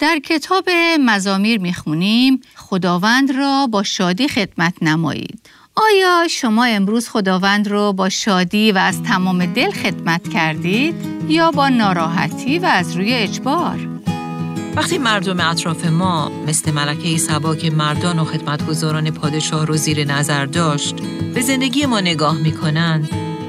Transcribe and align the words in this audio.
در 0.00 0.18
کتاب 0.18 0.64
مزامیر 1.00 1.60
می‌خونیم 1.60 2.40
خداوند 2.56 3.30
را 3.30 3.66
با 3.66 3.82
شادی 3.82 4.28
خدمت 4.28 4.74
نمایید. 4.82 5.50
آیا 5.76 6.28
شما 6.30 6.64
امروز 6.64 7.08
خداوند 7.08 7.68
رو 7.68 7.92
با 7.92 8.08
شادی 8.08 8.72
و 8.72 8.78
از 8.78 9.02
تمام 9.02 9.46
دل 9.46 9.70
خدمت 9.70 10.28
کردید 10.28 10.94
یا 11.28 11.50
با 11.50 11.68
ناراحتی 11.68 12.58
و 12.58 12.64
از 12.64 12.96
روی 12.96 13.12
اجبار؟ 13.12 13.88
وقتی 14.76 14.98
مردم 14.98 15.40
اطراف 15.40 15.86
ما 15.86 16.32
مثل 16.46 16.70
ملکه 16.72 17.18
سبا 17.18 17.56
که 17.56 17.70
مردان 17.70 18.18
و 18.18 18.24
خدمتگزاران 18.24 19.10
پادشاه 19.10 19.66
رو 19.66 19.76
زیر 19.76 20.04
نظر 20.04 20.46
داشت 20.46 20.94
به 21.34 21.40
زندگی 21.40 21.86
ما 21.86 22.00
نگاه 22.00 22.36
می‌کنند 22.36 23.08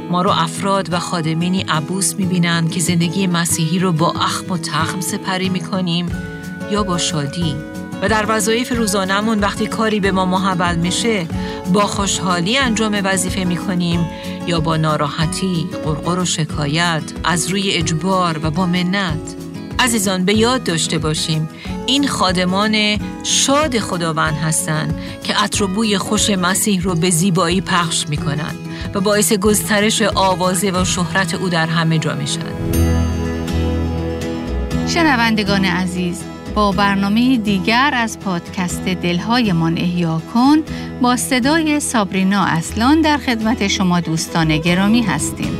ما 0.09 0.21
رو 0.21 0.29
افراد 0.29 0.93
و 0.93 0.99
خادمینی 0.99 1.61
عبوس 1.61 2.15
می‌بینند 2.15 2.71
که 2.71 2.79
زندگی 2.79 3.27
مسیحی 3.27 3.79
رو 3.79 3.91
با 3.91 4.11
اخم 4.11 4.51
و 4.51 4.57
تخم 4.57 5.01
سپری 5.01 5.49
می‌کنیم 5.49 6.30
یا 6.71 6.83
با 6.83 6.97
شادی 6.97 7.55
و 8.01 8.07
در 8.07 8.25
وظایف 8.27 8.71
روزانمون 8.71 9.39
وقتی 9.39 9.67
کاری 9.67 9.99
به 9.99 10.11
ما 10.11 10.25
محول 10.25 10.75
میشه 10.75 11.25
با 11.73 11.81
خوشحالی 11.81 12.57
انجام 12.57 13.01
وظیفه 13.03 13.43
می‌کنیم 13.43 14.05
یا 14.47 14.59
با 14.59 14.77
ناراحتی، 14.77 15.69
قرقر 15.83 16.19
و 16.19 16.25
شکایت، 16.25 17.03
از 17.23 17.47
روی 17.47 17.71
اجبار 17.71 18.39
و 18.43 18.51
با 18.51 18.65
منت 18.65 19.35
عزیزان 19.79 20.25
به 20.25 20.33
یاد 20.33 20.63
داشته 20.63 20.97
باشیم 20.97 21.49
این 21.85 22.07
خادمان 22.07 22.97
شاد 23.23 23.79
خداوند 23.79 24.37
هستند 24.37 24.99
که 25.23 25.33
عطر 25.33 25.97
خوش 25.97 26.29
مسیح 26.29 26.81
رو 26.81 26.95
به 26.95 27.09
زیبایی 27.09 27.61
پخش 27.61 28.05
می‌کنند 28.09 28.57
و 28.93 29.01
باعث 29.01 29.33
گسترش 29.33 30.01
آوازه 30.01 30.71
و 30.71 30.85
شهرت 30.85 31.33
او 31.33 31.49
در 31.49 31.65
همه 31.65 31.99
جا 31.99 32.15
میشن. 32.15 32.41
شنوندگان 34.87 35.65
عزیز 35.65 36.23
با 36.55 36.71
برنامه 36.71 37.37
دیگر 37.37 37.91
از 37.93 38.19
پادکست 38.19 38.85
دلهایمان 38.85 39.77
احیا 39.77 40.21
کن 40.33 40.57
با 41.01 41.15
صدای 41.15 41.79
سابرینا 41.79 42.43
اصلان 42.43 43.01
در 43.01 43.17
خدمت 43.17 43.67
شما 43.67 43.99
دوستان 43.99 44.57
گرامی 44.57 45.01
هستیم. 45.01 45.57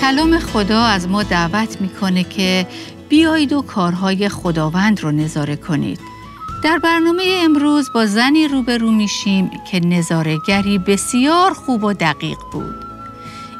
کلام 0.00 0.38
خدا 0.38 0.82
از 0.82 1.08
ما 1.08 1.22
دعوت 1.22 1.80
می‌کنه 1.80 2.24
که 2.24 2.66
بیایید 3.08 3.52
و 3.52 3.62
کارهای 3.62 4.28
خداوند 4.28 5.00
رو 5.00 5.10
نظاره 5.10 5.56
کنید. 5.56 6.00
در 6.62 6.78
برنامه 6.78 7.22
امروز 7.44 7.92
با 7.92 8.06
زنی 8.06 8.48
روبرو 8.48 8.90
میشیم 8.90 9.50
که 9.70 9.80
نظارگری 9.80 10.78
بسیار 10.78 11.52
خوب 11.52 11.84
و 11.84 11.92
دقیق 11.92 12.38
بود. 12.52 12.74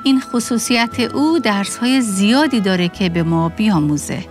این 0.05 0.21
خصوصیت 0.21 1.01
او 1.01 1.39
درسهای 1.39 2.01
زیادی 2.01 2.61
داره 2.61 2.89
که 2.89 3.09
به 3.09 3.23
ما 3.23 3.49
بیاموزه. 3.49 4.25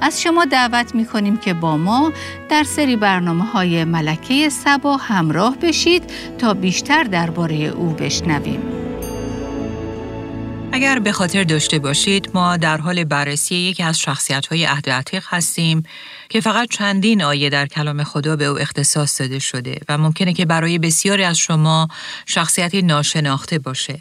از 0.00 0.22
شما 0.22 0.44
دعوت 0.44 0.94
می 0.94 1.06
کنیم 1.06 1.36
که 1.36 1.54
با 1.54 1.76
ما 1.76 2.12
در 2.48 2.64
سری 2.64 2.96
برنامه 2.96 3.44
های 3.44 3.84
ملکه 3.84 4.48
سبا 4.48 4.96
همراه 4.96 5.56
بشید 5.56 6.02
تا 6.38 6.54
بیشتر 6.54 7.04
درباره 7.04 7.56
او 7.56 7.90
بشنویم. 7.90 8.83
اگر 10.74 10.98
به 10.98 11.12
خاطر 11.12 11.44
داشته 11.44 11.78
باشید 11.78 12.30
ما 12.34 12.56
در 12.56 12.76
حال 12.76 13.04
بررسی 13.04 13.54
یکی 13.54 13.82
از 13.82 13.98
شخصیت 13.98 14.46
های 14.46 14.64
عهد 14.64 14.88
هستیم 15.24 15.82
که 16.28 16.40
فقط 16.40 16.68
چندین 16.68 17.22
آیه 17.22 17.50
در 17.50 17.66
کلام 17.66 18.04
خدا 18.04 18.36
به 18.36 18.44
او 18.44 18.60
اختصاص 18.60 19.20
داده 19.20 19.38
شده 19.38 19.80
و 19.88 19.98
ممکنه 19.98 20.32
که 20.32 20.44
برای 20.44 20.78
بسیاری 20.78 21.24
از 21.24 21.38
شما 21.38 21.88
شخصیتی 22.26 22.82
ناشناخته 22.82 23.58
باشه. 23.58 24.00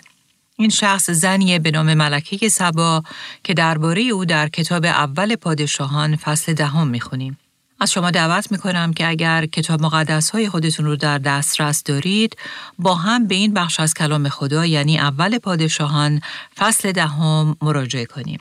این 0.55 0.69
شخص 0.69 1.09
زنیه 1.09 1.59
به 1.59 1.71
نام 1.71 1.93
ملکه 1.93 2.49
سبا 2.49 3.03
که 3.43 3.53
درباره 3.53 4.01
او 4.01 4.25
در 4.25 4.49
کتاب 4.49 4.85
اول 4.85 5.35
پادشاهان 5.35 6.15
فصل 6.15 6.53
دهم 6.53 6.87
می‌خونیم. 6.87 7.37
از 7.79 7.91
شما 7.91 8.11
دعوت 8.11 8.51
می 8.51 8.57
کنم 8.57 8.93
که 8.93 9.07
اگر 9.07 9.45
کتاب 9.45 9.81
مقدس 9.81 10.29
های 10.29 10.49
خودتون 10.49 10.85
رو 10.85 10.95
در 10.95 11.17
دسترس 11.17 11.83
دارید 11.83 12.37
با 12.79 12.95
هم 12.95 13.27
به 13.27 13.35
این 13.35 13.53
بخش 13.53 13.79
از 13.79 13.93
کلام 13.93 14.29
خدا 14.29 14.65
یعنی 14.65 14.99
اول 14.99 15.37
پادشاهان 15.37 16.21
فصل 16.57 16.91
دهم 16.91 17.57
مراجعه 17.61 18.05
کنیم. 18.05 18.39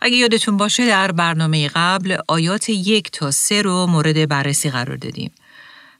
اگه 0.00 0.16
یادتون 0.16 0.56
باشه 0.56 0.86
در 0.86 1.12
برنامه 1.12 1.68
قبل 1.68 2.16
آیات 2.28 2.68
یک 2.68 3.10
تا 3.10 3.30
سه 3.30 3.62
رو 3.62 3.86
مورد 3.86 4.28
بررسی 4.28 4.70
قرار 4.70 4.96
دادیم. 4.96 5.32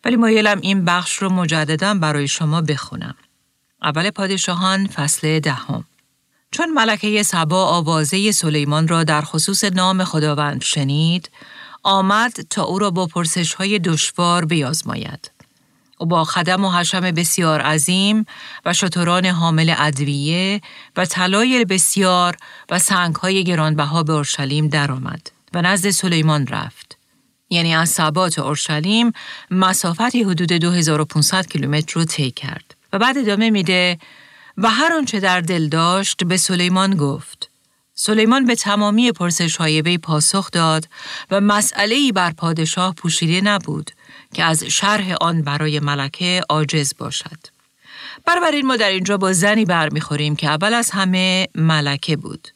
ولی 0.05 0.17
مایلم 0.17 0.61
این 0.61 0.85
بخش 0.85 1.15
رو 1.15 1.29
مجددا 1.29 1.95
برای 1.95 2.29
شما 2.29 2.61
بخونم. 2.61 3.15
اول 3.83 4.11
پادشاهان 4.11 4.87
فصل 4.87 5.41
دهم. 5.41 5.85
چون 6.51 6.73
ملکه 6.73 7.23
سبا 7.23 7.65
آوازه 7.65 8.33
سلیمان 8.33 8.89
را 8.89 9.05
در 9.05 9.23
خصوص 9.23 9.65
نام 9.65 10.05
خداوند 10.05 10.63
شنید، 10.63 11.31
آمد 11.87 12.33
تا 12.51 12.63
او 12.63 12.79
را 12.79 12.91
با 12.91 13.07
پرسش 13.07 13.55
های 13.55 13.79
دشوار 13.79 14.45
بیازماید. 14.45 15.31
او 15.99 16.07
با 16.07 16.25
خدم 16.25 16.65
و 16.65 16.71
حشم 16.71 17.01
بسیار 17.01 17.61
عظیم 17.61 18.27
و 18.65 18.73
شتران 18.73 19.27
حامل 19.27 19.75
ادویه 19.79 20.61
و 20.97 21.05
طلای 21.05 21.65
بسیار 21.65 22.37
و 22.71 22.79
سنگهای 22.79 23.45
گرانبها 23.45 24.03
به 24.03 24.13
اورشلیم 24.13 24.69
درآمد 24.69 25.31
و 25.55 25.63
نزد 25.63 25.91
سلیمان 25.91 26.47
رفت. 26.47 26.99
یعنی 27.51 27.75
از 27.75 27.89
سبات 27.89 28.39
اورشلیم 28.39 29.13
مسافتی 29.51 30.23
حدود 30.23 30.53
2500 30.53 31.47
کیلومتر 31.47 31.95
رو 31.95 32.05
طی 32.05 32.31
کرد. 32.31 32.75
و 32.93 32.99
بعد 32.99 33.19
ادامه 33.19 33.51
میده 33.51 33.99
و 34.57 34.71
هر 34.71 34.93
آنچه 34.93 35.21
در 35.21 35.41
دل 35.41 35.69
داشت 35.69 36.25
به 36.25 36.37
سلیمان 36.37 36.97
گفت 36.97 37.51
سلیمان 37.99 38.45
به 38.45 38.55
تمامی 38.55 39.13
پرسش 39.13 39.57
های 39.57 39.83
وی 39.83 39.99
پاسخ 39.99 40.51
داد 40.51 40.89
و 41.31 41.41
مسئله 41.41 41.95
ای 41.95 42.13
بر 42.13 42.31
پادشاه 42.31 42.95
پوشیده 42.95 43.41
نبود 43.41 43.91
که 44.35 44.45
از 44.45 44.65
شرح 44.65 45.15
آن 45.21 45.43
برای 45.43 45.81
ملکه 45.81 46.43
عاجز 46.49 46.93
باشد. 46.99 47.39
این 48.53 48.67
ما 48.67 48.77
در 48.77 48.89
اینجا 48.89 49.17
با 49.17 49.33
زنی 49.33 49.65
برمیخوریم 49.65 50.37
که 50.37 50.49
اول 50.49 50.75
از 50.75 50.91
همه 50.91 51.49
ملکه 51.55 52.17
بود 52.17 52.49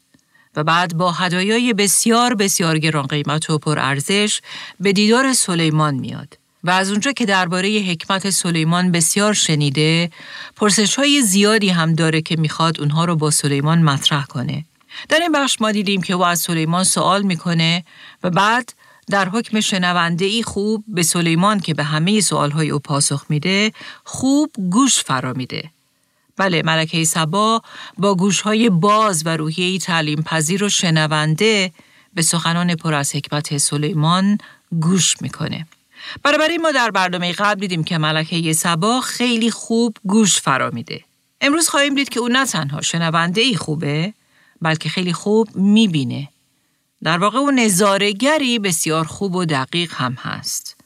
و 0.57 0.65
بعد 0.65 0.97
با 0.97 1.13
هدایای 1.13 1.73
بسیار 1.73 2.35
بسیار 2.35 2.79
گران 2.79 3.07
قیمت 3.07 3.51
و 3.51 3.59
پر 3.59 3.79
ارزش 3.79 4.41
به 4.81 4.93
دیدار 4.93 5.33
سلیمان 5.33 5.95
میاد. 5.95 6.39
و 6.65 6.71
از 6.71 6.91
اونجا 6.91 7.13
که 7.13 7.27
درباره 7.27 7.69
حکمت 7.69 8.31
سلیمان 8.31 8.93
بسیار 8.93 9.35
شنیده، 9.35 10.11
پرسش 10.57 10.95
های 10.95 11.23
زیادی 11.23 11.69
هم 11.69 11.95
داره 11.95 12.23
که 12.23 12.37
می‌خواد 12.37 12.81
اونها 12.81 13.05
رو 13.05 13.17
با 13.17 13.31
سلیمان 13.31 13.83
مطرح 13.83 14.27
کنه. 14.27 14.65
در 15.09 15.19
این 15.19 15.33
بخش 15.33 15.61
ما 15.61 15.73
دیدیم 15.73 16.03
که 16.03 16.15
او 16.15 16.25
از 16.25 16.41
سلیمان 16.41 16.85
سوال 16.85 17.23
می‌کنه 17.23 17.85
و 18.23 18.31
بعد 18.31 18.73
در 19.11 19.29
حکم 19.29 19.61
شنونده 19.61 20.25
ای 20.25 20.43
خوب 20.43 20.85
به 20.89 21.03
سلیمان 21.03 21.61
که 21.61 21.75
به 21.75 21.85
همه 21.85 22.21
سوالهای 22.21 22.71
او 22.71 22.79
پاسخ 22.79 23.25
میده 23.29 23.73
خوب 24.05 24.53
گوش 24.71 25.05
فرا 25.05 25.33
میده. 25.33 25.71
بله 26.37 26.63
ملکه 26.63 27.05
سبا 27.05 27.63
با 27.99 28.15
گوشهای 28.15 28.71
باز 28.71 29.27
و 29.27 29.37
روحیه 29.37 29.79
تعلیم 29.79 30.23
پذیر 30.23 30.65
و 30.65 30.69
شنونده 30.69 31.73
به 32.15 32.23
سخنان 32.23 32.75
پر 32.75 32.95
از 32.95 33.15
حکمت 33.15 33.59
سلیمان 33.59 34.39
گوش 34.81 35.23
می‌کنه. 35.23 35.67
برابر 36.23 36.57
ما 36.57 36.73
در 36.73 36.91
برنامه 36.91 37.33
قبل 37.33 37.61
دیدیم 37.61 37.85
که 37.85 37.99
ملکه 37.99 38.53
سبا 38.53 39.01
خیلی 39.01 39.51
خوب 39.51 39.97
گوش 40.05 40.41
فرا 40.41 40.71
میده. 40.71 41.05
امروز 41.41 41.69
خواهیم 41.69 41.95
دید 41.95 42.09
که 42.09 42.21
او 42.21 42.29
نه 42.29 42.47
تنها 42.47 42.81
شنونده 42.81 43.41
ای 43.41 43.57
خوبه 43.57 44.15
بلکه 44.63 44.89
خیلی 44.89 45.13
خوب 45.13 45.57
می‌بینه. 45.57 46.29
در 47.03 47.19
واقع 47.19 47.39
او 47.39 47.51
نظارگری 47.51 48.59
بسیار 48.59 49.05
خوب 49.05 49.35
و 49.35 49.45
دقیق 49.45 49.93
هم 49.95 50.15
هست. 50.21 50.77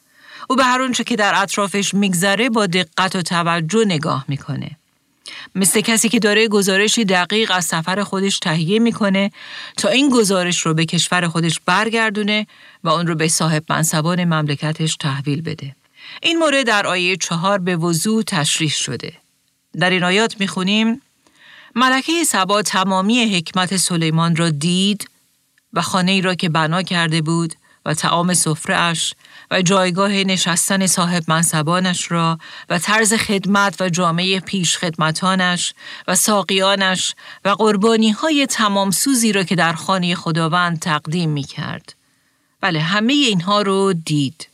او 0.51 0.57
به 0.57 0.65
هر 0.65 0.81
اونچه 0.81 1.05
که 1.05 1.17
در 1.17 1.43
اطرافش 1.43 1.95
میگذره 1.95 2.51
با 2.51 2.67
دقت 2.67 3.17
و 3.17 3.23
توجه 3.23 3.85
نگاه 3.85 4.25
می‌کنه. 4.29 4.71
مثل 5.55 5.81
کسی 5.81 6.09
که 6.09 6.19
داره 6.19 6.49
گزارشی 6.49 7.05
دقیق 7.05 7.51
از 7.55 7.65
سفر 7.65 8.03
خودش 8.03 8.39
تهیه 8.39 8.79
می‌کنه 8.79 9.31
تا 9.77 9.89
این 9.89 10.11
گزارش 10.11 10.61
رو 10.61 10.75
به 10.75 10.85
کشور 10.85 11.29
خودش 11.29 11.61
برگردونه 11.67 12.47
و 12.85 12.89
اون 12.89 13.07
رو 13.07 13.15
به 13.15 13.29
صاحب 13.29 13.65
منصبان 13.69 14.25
مملکتش 14.25 14.97
تحویل 14.97 15.43
بده. 15.43 15.77
این 16.23 16.39
مورد 16.39 16.67
در 16.67 16.87
آیه 16.87 17.17
چهار 17.17 17.59
به 17.59 17.77
وضوح 17.77 18.23
تشریح 18.23 18.71
شده. 18.71 19.13
در 19.79 19.91
این 19.91 20.05
آیات 20.05 20.41
می‌خونیم 20.41 21.03
ملکه 21.77 22.25
سبا 22.25 22.63
تمامی 22.63 23.37
حکمت 23.37 23.77
سلیمان 23.77 24.37
را 24.37 24.51
دید 24.51 25.11
و 25.73 25.83
خانه 25.83 26.13
ای 26.13 26.21
را 26.21 26.35
که 26.35 26.49
بنا 26.49 26.83
کرده 26.83 27.23
بود 27.23 27.55
و 27.87 27.95
تعام 27.95 28.35
سفرهاش 28.35 29.15
و 29.51 29.63
جایگاه 29.63 30.13
نشستن 30.13 30.87
صاحب 30.87 31.23
منصبانش 31.29 32.11
را 32.11 32.39
و 32.71 32.79
طرز 32.79 33.15
خدمت 33.15 33.81
و 33.81 33.89
جامعه 33.89 34.41
پیش 34.41 34.79
خدمتانش 34.79 35.75
و 36.09 36.15
ساقیانش 36.15 37.15
و 37.45 37.49
قربانی 37.49 38.11
های 38.11 38.47
تمام 38.47 38.91
سوزی 38.91 39.33
را 39.33 39.43
که 39.43 39.55
در 39.55 39.73
خانه 39.73 40.15
خداوند 40.15 40.79
تقدیم 40.79 41.31
می 41.31 41.43
کرد. 41.43 41.95
بله 42.61 42.81
همه 42.81 43.13
اینها 43.13 43.63
رو 43.63 43.93
دید. 43.93 44.49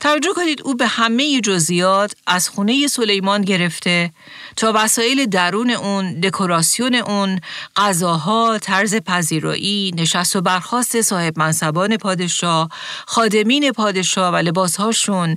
توجه 0.00 0.32
کنید 0.36 0.62
او 0.62 0.74
به 0.74 0.86
همه 0.86 1.40
جزئیات 1.40 2.14
از 2.26 2.48
خونه 2.48 2.86
سلیمان 2.86 3.42
گرفته 3.42 4.12
تا 4.56 4.72
وسایل 4.74 5.26
درون 5.26 5.70
اون، 5.70 6.20
دکوراسیون 6.20 6.94
اون، 6.94 7.40
غذاها، 7.76 8.58
طرز 8.58 8.94
پذیرایی، 8.94 9.92
نشست 9.96 10.36
و 10.36 10.40
برخواست 10.40 11.00
صاحب 11.00 11.38
منصبان 11.38 11.96
پادشاه، 11.96 12.68
خادمین 13.06 13.72
پادشاه 13.72 14.34
و 14.34 14.36
لباسهاشون 14.36 15.36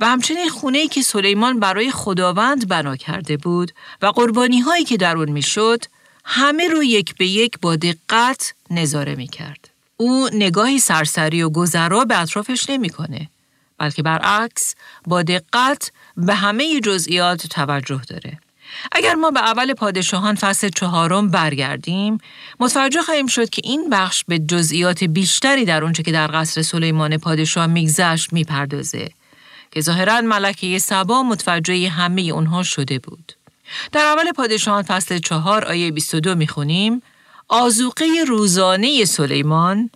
و 0.00 0.06
همچنین 0.06 0.48
خونه 0.48 0.88
که 0.88 1.02
سلیمان 1.02 1.60
برای 1.60 1.90
خداوند 1.90 2.68
بنا 2.68 2.96
کرده 2.96 3.36
بود 3.36 3.72
و 4.02 4.06
قربانی 4.06 4.60
هایی 4.60 4.84
که 4.84 4.96
در 4.96 5.16
اون 5.16 5.30
می‌شد 5.30 5.84
همه 6.24 6.68
رو 6.68 6.84
یک 6.84 7.14
به 7.16 7.26
یک 7.26 7.58
با 7.60 7.76
دقت 7.76 8.54
نظاره 8.70 9.14
می 9.14 9.28
کرد. 9.28 9.70
او 9.96 10.28
نگاهی 10.32 10.78
سرسری 10.78 11.42
و 11.42 11.50
گذرا 11.50 12.04
به 12.04 12.20
اطرافش 12.20 12.70
نمی‌کنه 12.70 13.28
بلکه 13.78 14.02
برعکس 14.02 14.74
با 15.06 15.22
دقت 15.22 15.92
به 16.16 16.34
همه 16.34 16.80
جزئیات 16.80 17.46
توجه 17.46 18.00
داره. 18.08 18.38
اگر 18.92 19.14
ما 19.14 19.30
به 19.30 19.40
اول 19.40 19.74
پادشاهان 19.74 20.34
فصل 20.34 20.68
چهارم 20.68 21.30
برگردیم 21.30 22.18
متوجه 22.60 23.02
خواهیم 23.02 23.26
شد 23.26 23.50
که 23.50 23.62
این 23.64 23.90
بخش 23.90 24.24
به 24.28 24.38
جزئیات 24.38 25.04
بیشتری 25.04 25.64
در 25.64 25.84
اونچه 25.84 26.02
که 26.02 26.12
در 26.12 26.30
قصر 26.32 26.62
سلیمان 26.62 27.16
پادشاه 27.16 27.66
میگذشت 27.66 28.32
می‌پردازه 28.32 29.08
که 29.70 29.80
ظاهرا 29.80 30.20
ملکه 30.20 30.78
سبا 30.78 31.22
متوجه 31.22 31.88
همه 31.88 32.22
اونها 32.22 32.62
شده 32.62 32.98
بود. 32.98 33.32
در 33.92 34.04
اول 34.04 34.32
پادشاهان 34.32 34.82
فصل 34.82 35.18
چهار 35.18 35.64
آیه 35.64 35.90
22 35.90 36.34
می‌خونیم 36.34 37.02
آزوقه 37.48 38.06
روزانه 38.28 39.04
سلیمان 39.04 39.90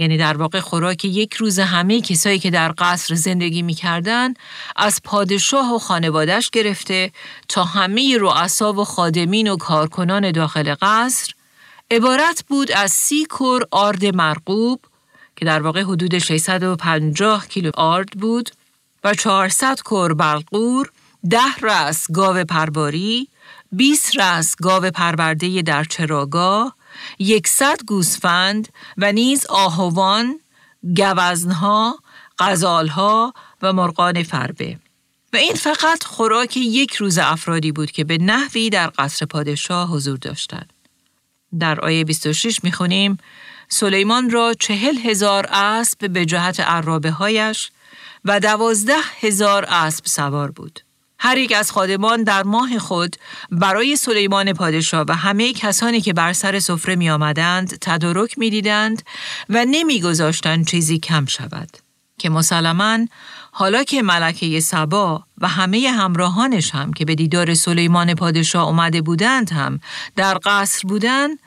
یعنی 0.00 0.16
در 0.16 0.36
واقع 0.36 0.60
خوراک 0.60 1.04
یک 1.04 1.34
روز 1.34 1.58
همه 1.58 2.00
کسایی 2.00 2.38
که 2.38 2.50
در 2.50 2.74
قصر 2.78 3.14
زندگی 3.14 3.62
می‌کردن 3.62 4.34
از 4.76 5.00
پادشاه 5.04 5.74
و 5.74 5.78
خانوادش 5.78 6.50
گرفته 6.50 7.12
تا 7.48 7.64
همه 7.64 8.16
رؤسا 8.20 8.72
و 8.72 8.84
خادمین 8.84 9.50
و 9.50 9.56
کارکنان 9.56 10.32
داخل 10.32 10.74
قصر. 10.82 11.32
عبارت 11.90 12.44
بود 12.48 12.72
از 12.72 12.90
سی 12.90 13.24
کر 13.24 13.60
آرد 13.70 14.04
مرقوب 14.04 14.80
که 15.36 15.44
در 15.44 15.62
واقع 15.62 15.82
حدود 15.82 16.18
650 16.18 17.46
کیلو 17.46 17.70
آرد 17.74 18.10
بود 18.10 18.50
و 19.04 19.14
400 19.14 19.80
کر 19.84 20.12
بلقور، 20.12 20.90
ده 21.30 21.54
رس 21.62 22.06
گاو 22.12 22.44
پرباری، 22.44 23.28
20 23.72 24.18
رس 24.18 24.56
گاو 24.62 24.90
پرورده 24.90 25.62
در 25.62 25.84
چراگاه، 25.84 26.76
یکصد 27.18 27.84
گوسفند 27.86 28.68
و 28.98 29.12
نیز 29.12 29.46
آهوان، 29.46 30.40
گوزنها، 30.96 31.98
قزالها 32.38 33.34
و 33.62 33.72
مرغان 33.72 34.22
فربه. 34.22 34.78
و 35.32 35.36
این 35.36 35.54
فقط 35.54 36.04
خوراک 36.04 36.56
یک 36.56 36.94
روز 36.94 37.18
افرادی 37.18 37.72
بود 37.72 37.90
که 37.90 38.04
به 38.04 38.18
نحوی 38.18 38.70
در 38.70 38.92
قصر 38.98 39.26
پادشاه 39.26 39.88
حضور 39.88 40.18
داشتند. 40.18 40.72
در 41.58 41.80
آیه 41.80 42.04
26 42.04 42.64
می‌خونیم 42.64 43.18
سلیمان 43.68 44.30
را 44.30 44.54
چهل 44.54 44.98
هزار 44.98 45.46
اسب 45.46 46.12
به 46.12 46.24
جهت 46.24 46.60
عرابه 46.60 47.10
هایش 47.10 47.70
و 48.24 48.40
دوازده 48.40 48.96
هزار 49.20 49.64
اسب 49.64 50.06
سوار 50.06 50.50
بود. 50.50 50.80
هر 51.22 51.38
یک 51.38 51.52
از 51.52 51.72
خادمان 51.72 52.22
در 52.22 52.42
ماه 52.42 52.78
خود 52.78 53.16
برای 53.50 53.96
سلیمان 53.96 54.52
پادشاه 54.52 55.04
و 55.08 55.12
همه 55.16 55.52
کسانی 55.52 56.00
که 56.00 56.12
بر 56.12 56.32
سر 56.32 56.58
سفره 56.58 56.96
می 56.96 57.10
آمدند 57.10 57.78
تدارک 57.80 58.38
می 58.38 58.50
دیدند 58.50 59.02
و 59.48 59.64
نمی 59.70 60.00
گذاشتند 60.00 60.66
چیزی 60.66 60.98
کم 60.98 61.26
شود. 61.26 61.68
که 62.18 62.30
مسلما 62.30 62.98
حالا 63.52 63.84
که 63.84 64.02
ملکه 64.02 64.60
سبا 64.60 65.24
و 65.38 65.48
همه 65.48 65.90
همراهانش 65.90 66.74
هم 66.74 66.92
که 66.92 67.04
به 67.04 67.14
دیدار 67.14 67.54
سلیمان 67.54 68.14
پادشاه 68.14 68.66
اومده 68.66 69.02
بودند 69.02 69.52
هم 69.52 69.80
در 70.16 70.38
قصر 70.44 70.88
بودند 70.88 71.38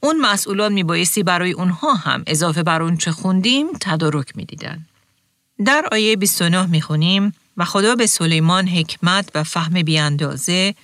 اون 0.00 0.20
مسئولان 0.20 0.72
می 0.72 0.84
بایستی 0.84 1.22
برای 1.22 1.52
اونها 1.52 1.94
هم 1.94 2.22
اضافه 2.26 2.62
بر 2.62 2.82
اون 2.82 2.96
چه 2.96 3.12
خوندیم 3.12 3.66
تدارک 3.80 4.36
می 4.36 4.44
دیدن. 4.44 4.86
در 5.64 5.88
آیه 5.92 6.16
29 6.16 6.66
می 6.66 6.80
خونیم 6.80 7.34
و 7.56 7.64
خدا 7.64 7.94
به 7.94 8.06
سلیمان 8.06 8.68
حکمت 8.68 9.30
و 9.34 9.44
فهم 9.44 9.82
بیاندازه 9.82 10.74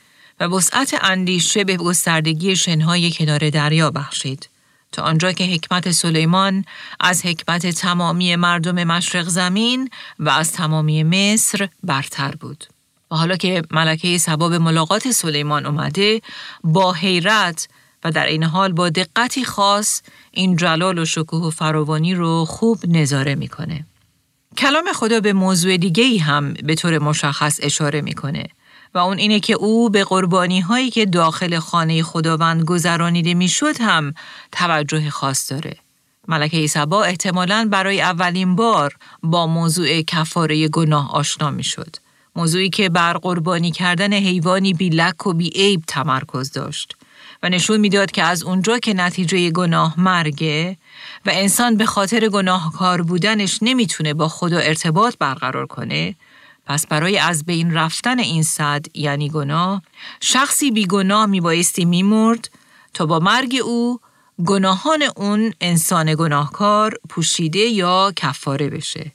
و 0.40 0.44
وسعت 0.44 0.94
اندیشه 1.02 1.64
به 1.64 1.76
گستردگی 1.76 2.56
شنهای 2.56 3.10
کنار 3.10 3.50
دریا 3.50 3.90
بخشید 3.90 4.48
تا 4.92 5.02
آنجا 5.02 5.32
که 5.32 5.44
حکمت 5.44 5.90
سلیمان 5.90 6.64
از 7.00 7.26
حکمت 7.26 7.66
تمامی 7.66 8.36
مردم 8.36 8.84
مشرق 8.84 9.28
زمین 9.28 9.90
و 10.18 10.28
از 10.28 10.52
تمامی 10.52 11.02
مصر 11.02 11.68
برتر 11.82 12.30
بود. 12.30 12.64
و 13.10 13.16
حالا 13.16 13.36
که 13.36 13.62
ملکه 13.70 14.18
سباب 14.18 14.54
ملاقات 14.54 15.10
سلیمان 15.10 15.66
اومده 15.66 16.20
با 16.64 16.92
حیرت 16.92 17.68
و 18.04 18.10
در 18.10 18.26
این 18.26 18.42
حال 18.42 18.72
با 18.72 18.88
دقتی 18.88 19.44
خاص 19.44 20.02
این 20.30 20.56
جلال 20.56 20.98
و 20.98 21.04
شکوه 21.04 21.46
و 21.46 21.50
فراوانی 21.50 22.14
رو 22.14 22.44
خوب 22.44 22.78
نظاره 22.86 23.34
می‌کنه. 23.34 23.84
کلام 24.58 24.92
خدا 24.94 25.20
به 25.20 25.32
موضوع 25.32 25.76
دیگه 25.76 26.04
ای 26.04 26.18
هم 26.18 26.54
به 26.54 26.74
طور 26.74 26.98
مشخص 26.98 27.58
اشاره 27.62 28.00
می‌کنه 28.00 28.44
و 28.94 28.98
اون 28.98 29.18
اینه 29.18 29.40
که 29.40 29.54
او 29.54 29.90
به 29.90 30.04
قربانی 30.04 30.60
هایی 30.60 30.90
که 30.90 31.06
داخل 31.06 31.58
خانه 31.58 32.02
خداوند 32.02 32.64
گذرانیده 32.64 33.34
می‌شد 33.34 33.80
هم 33.80 34.14
توجه 34.52 35.10
خاص 35.10 35.52
داره. 35.52 35.76
ملکه 36.28 36.66
سبا 36.66 37.04
احتمالاً 37.04 37.68
برای 37.70 38.00
اولین 38.00 38.56
بار 38.56 38.96
با 39.22 39.46
موضوع 39.46 40.02
کفاره 40.02 40.68
گناه 40.68 41.12
آشنا 41.12 41.50
می‌شد. 41.50 41.96
موضوعی 42.36 42.70
که 42.70 42.88
بر 42.88 43.12
قربانی 43.12 43.70
کردن 43.70 44.12
حیوانی 44.12 44.74
بی 44.74 44.88
لک 44.88 45.26
و 45.26 45.32
بی 45.32 45.48
عیب 45.48 45.82
تمرکز 45.86 46.52
داشت 46.52 46.96
و 47.42 47.48
نشون 47.48 47.80
می‌داد 47.80 48.10
که 48.10 48.22
از 48.22 48.42
اونجا 48.42 48.78
که 48.78 48.94
نتیجه 48.94 49.50
گناه 49.50 50.00
مرگه 50.00 50.76
و 51.26 51.30
انسان 51.32 51.76
به 51.76 51.86
خاطر 51.86 52.28
گناهکار 52.28 53.02
بودنش 53.02 53.58
نمی‌تونه 53.62 54.14
با 54.14 54.28
خدا 54.28 54.58
ارتباط 54.58 55.14
برقرار 55.18 55.66
کنه 55.66 56.14
پس 56.66 56.86
برای 56.86 57.18
از 57.18 57.44
بین 57.44 57.74
رفتن 57.74 58.18
این 58.18 58.42
صد 58.42 58.86
یعنی 58.94 59.30
گناه 59.30 59.82
شخصی 60.20 60.70
بی 60.70 60.86
گناه 60.86 61.26
میبایستی 61.26 61.84
میمرد 61.84 62.50
تا 62.94 63.06
با 63.06 63.18
مرگ 63.18 63.60
او 63.64 64.00
گناهان 64.46 65.02
اون 65.16 65.52
انسان 65.60 66.14
گناهکار 66.14 66.98
پوشیده 67.08 67.58
یا 67.58 68.12
کفاره 68.16 68.70
بشه 68.70 69.12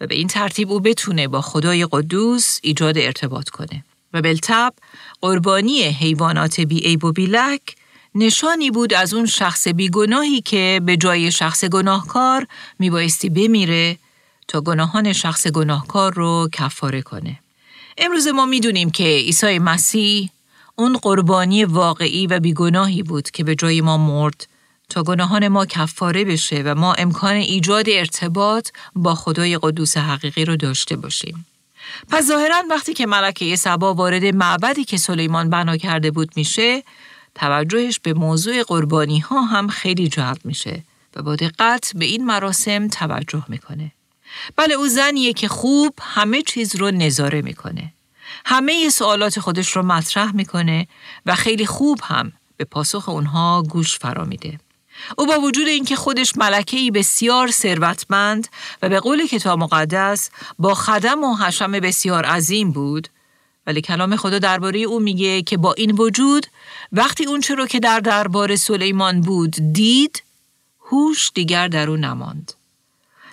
و 0.00 0.06
به 0.06 0.14
این 0.14 0.28
ترتیب 0.28 0.70
او 0.70 0.80
بتونه 0.80 1.28
با 1.28 1.40
خدای 1.40 1.86
قدوس 1.90 2.58
ایجاد 2.62 2.98
ارتباط 2.98 3.48
کنه. 3.48 3.84
و 4.12 4.22
بالطب 4.22 4.74
قربانی 5.20 5.82
حیوانات 5.82 6.60
بی 6.60 6.78
عیب 6.78 7.04
و 7.04 7.12
بیلک 7.12 7.60
نشانی 8.14 8.70
بود 8.70 8.94
از 8.94 9.14
اون 9.14 9.26
شخص 9.26 9.68
بیگناهی 9.68 10.40
که 10.40 10.80
به 10.84 10.96
جای 10.96 11.32
شخص 11.32 11.64
گناهکار 11.64 12.46
میبایستی 12.78 13.28
بمیره 13.28 13.98
تا 14.48 14.60
گناهان 14.60 15.12
شخص 15.12 15.46
گناهکار 15.46 16.14
رو 16.14 16.48
کفاره 16.52 17.02
کنه. 17.02 17.38
امروز 17.98 18.28
ما 18.28 18.46
می‌دونیم 18.46 18.90
که 18.90 19.04
عیسی 19.04 19.58
مسیح 19.58 20.30
اون 20.76 20.96
قربانی 20.96 21.64
واقعی 21.64 22.26
و 22.26 22.40
بیگناهی 22.40 23.02
بود 23.02 23.30
که 23.30 23.44
به 23.44 23.54
جای 23.54 23.80
ما 23.80 23.98
مرد 23.98 24.46
تا 24.88 25.02
گناهان 25.02 25.48
ما 25.48 25.66
کفاره 25.66 26.24
بشه 26.24 26.62
و 26.64 26.74
ما 26.74 26.94
امکان 26.94 27.34
ایجاد 27.34 27.84
ارتباط 27.88 28.68
با 28.94 29.14
خدای 29.14 29.58
قدوس 29.62 29.96
حقیقی 29.96 30.44
رو 30.44 30.56
داشته 30.56 30.96
باشیم. 30.96 31.46
پس 32.08 32.26
ظاهرا 32.26 32.62
وقتی 32.70 32.94
که 32.94 33.06
ملکه 33.06 33.56
سبا 33.56 33.94
وارد 33.94 34.24
معبدی 34.24 34.84
که 34.84 34.96
سلیمان 34.96 35.50
بنا 35.50 35.76
کرده 35.76 36.10
بود 36.10 36.30
میشه 36.36 36.82
توجهش 37.34 38.00
به 38.02 38.14
موضوع 38.14 38.62
قربانی 38.62 39.18
ها 39.18 39.42
هم 39.42 39.68
خیلی 39.68 40.08
جلب 40.08 40.38
میشه 40.44 40.84
و 41.16 41.22
با 41.22 41.36
دقت 41.36 41.92
به 41.94 42.04
این 42.04 42.24
مراسم 42.24 42.88
توجه 42.88 43.44
می‌کنه. 43.48 43.92
بله 44.56 44.74
او 44.74 44.88
زنیه 44.88 45.32
که 45.32 45.48
خوب 45.48 45.94
همه 46.00 46.42
چیز 46.42 46.76
رو 46.76 46.90
نظاره 46.90 47.42
می‌کنه. 47.42 47.92
همه 48.44 48.88
سوالات 48.88 49.40
خودش 49.40 49.76
رو 49.76 49.82
مطرح 49.82 50.34
می‌کنه 50.34 50.86
و 51.26 51.34
خیلی 51.34 51.66
خوب 51.66 52.00
هم 52.02 52.32
به 52.56 52.64
پاسخ 52.64 53.08
اونها 53.08 53.62
گوش 53.62 53.98
فرا 53.98 54.24
میده. 54.24 54.58
او 55.18 55.26
با 55.26 55.40
وجود 55.40 55.68
اینکه 55.68 55.96
خودش 55.96 56.36
ملکه‌ای 56.36 56.90
بسیار 56.90 57.50
ثروتمند 57.50 58.48
و 58.82 58.88
به 58.88 59.00
قول 59.00 59.26
کتاب 59.26 59.58
مقدس 59.58 60.30
با 60.58 60.74
خدم 60.74 61.24
و 61.24 61.36
حشم 61.36 61.72
بسیار 61.72 62.24
عظیم 62.24 62.72
بود 62.72 63.08
ولی 63.66 63.80
کلام 63.80 64.16
خدا 64.16 64.38
درباره 64.38 64.80
او 64.80 65.00
میگه 65.00 65.42
که 65.42 65.56
با 65.56 65.72
این 65.72 65.90
وجود 65.90 66.46
وقتی 66.92 67.24
اون 67.24 67.42
رو 67.58 67.66
که 67.66 67.80
در 67.80 68.00
دربار 68.00 68.56
سلیمان 68.56 69.20
بود 69.20 69.50
دید 69.72 70.22
هوش 70.80 71.30
دیگر 71.34 71.68
در 71.68 71.90
او 71.90 71.96
نماند 71.96 72.52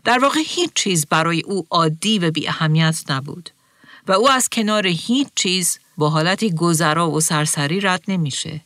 در 0.04 0.20
واقع 0.20 0.40
هیچ 0.46 0.72
چیز 0.76 1.06
برای 1.06 1.42
او 1.42 1.66
عادی 1.70 2.20
و 2.20 2.32
بی 2.32 2.48
اهمیت 2.48 3.04
نبود 3.10 3.50
و 4.08 4.12
او 4.12 4.30
از 4.30 4.50
کنار 4.50 4.88
هیچ 4.88 5.28
چیز 5.36 5.80
با 5.98 6.10
حالتی 6.10 6.52
گذرا 6.56 7.12
و 7.12 7.22
سرسری 7.22 7.80
رد 7.80 8.04
نمیشه 8.08 8.62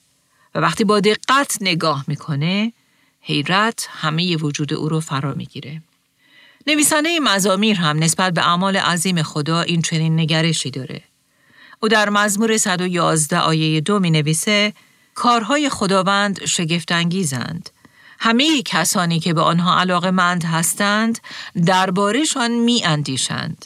و 0.55 0.60
وقتی 0.60 0.84
با 0.84 1.00
دقت 1.00 1.58
نگاه 1.62 2.05
می‌کنه 2.08 2.74
حیرت 3.22 3.88
همه 3.91 4.38
وجود 4.38 4.74
او 4.74 4.89
رو 4.89 5.00
فرا 5.00 5.34
می‌گیره 5.34 5.82
نویسنده 6.67 7.20
مزامیر 7.20 7.77
هم 7.77 8.03
نسبت 8.03 8.34
به 8.34 8.48
اعمال 8.48 8.77
عظیم 8.77 9.24
خدا 9.24 9.62
این 9.62 9.82
چنین 9.82 10.20
نگرشی 10.20 10.72
داره. 10.72 11.01
او 11.83 11.89
در 11.89 12.09
مزمور 12.09 12.57
111 12.57 13.39
آیه 13.39 13.81
دو 13.81 13.99
می 13.99 14.11
نویسه 14.11 14.73
کارهای 15.15 15.69
خداوند 15.69 16.45
شگفتانگیزند. 16.45 17.69
همه 18.19 18.61
کسانی 18.61 19.19
که 19.19 19.33
به 19.33 19.41
آنها 19.41 19.79
علاقه 19.79 20.11
مند 20.11 20.43
هستند 20.43 21.19
دربارشان 21.65 22.51
می 22.51 22.85
اندیشند. 22.85 23.65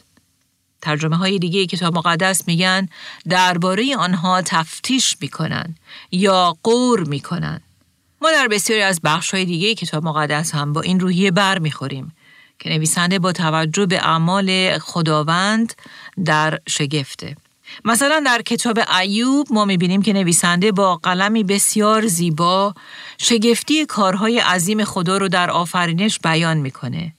ترجمه 0.81 1.17
های 1.17 1.39
دیگه 1.39 1.65
کتاب 1.65 1.97
مقدس 1.97 2.47
میگن 2.47 2.89
درباره 3.29 3.95
آنها 3.97 4.41
تفتیش 4.41 5.17
می‌کنن 5.21 5.75
یا 6.12 6.57
قور 6.63 7.03
می‌کنن. 7.03 7.62
ما 8.21 8.31
در 8.31 8.47
بسیاری 8.47 8.81
از 8.81 9.01
بخش 9.03 9.33
های 9.33 9.45
دیگه 9.45 9.75
کتاب 9.75 10.03
مقدس 10.03 10.55
هم 10.55 10.74
با 10.74 10.81
این 10.81 11.00
روحیه 11.00 11.31
بر 11.31 11.59
می‌خوریم 11.59 12.15
که 12.59 12.69
نویسنده 12.69 13.19
با 13.19 13.31
توجه 13.31 13.86
به 13.86 13.97
اعمال 13.97 14.79
خداوند 14.79 15.74
در 16.25 16.59
شگفته. 16.67 17.36
مثلا 17.86 18.21
در 18.25 18.41
کتاب 18.41 18.79
ایوب 19.01 19.47
ما 19.50 19.65
می‌بینیم 19.65 20.01
که 20.01 20.13
نویسنده 20.13 20.71
با 20.71 20.95
قلمی 20.95 21.43
بسیار 21.43 22.07
زیبا 22.07 22.74
شگفتی 23.17 23.86
کارهای 23.86 24.39
عظیم 24.39 24.83
خدا 24.83 25.17
رو 25.17 25.27
در 25.27 25.51
آفرینش 25.51 26.19
بیان 26.19 26.57
می‌کنه 26.57 27.13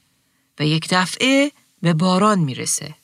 و 0.61 0.67
یک 0.67 0.89
دفعه 0.91 1.53
به 1.83 1.95
باران 1.95 2.39
می‌رسه. 2.39 2.95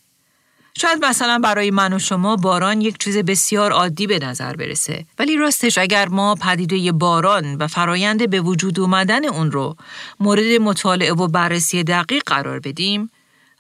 شاید 0.78 1.04
مثلا 1.04 1.38
برای 1.38 1.70
من 1.70 1.92
و 1.92 1.98
شما 1.98 2.36
باران 2.36 2.80
یک 2.80 2.98
چیز 2.98 3.18
بسیار 3.18 3.72
عادی 3.72 4.06
به 4.06 4.18
نظر 4.18 4.56
برسه 4.56 5.06
ولی 5.18 5.36
راستش 5.36 5.78
اگر 5.78 6.08
ما 6.08 6.34
پدیده 6.34 6.92
باران 6.92 7.54
و 7.54 7.66
فرایند 7.66 8.30
به 8.30 8.40
وجود 8.40 8.80
اومدن 8.80 9.24
اون 9.24 9.52
رو 9.52 9.76
مورد 10.20 10.60
مطالعه 10.60 11.12
و 11.12 11.28
بررسی 11.28 11.84
دقیق 11.84 12.22
قرار 12.26 12.60
بدیم 12.60 13.10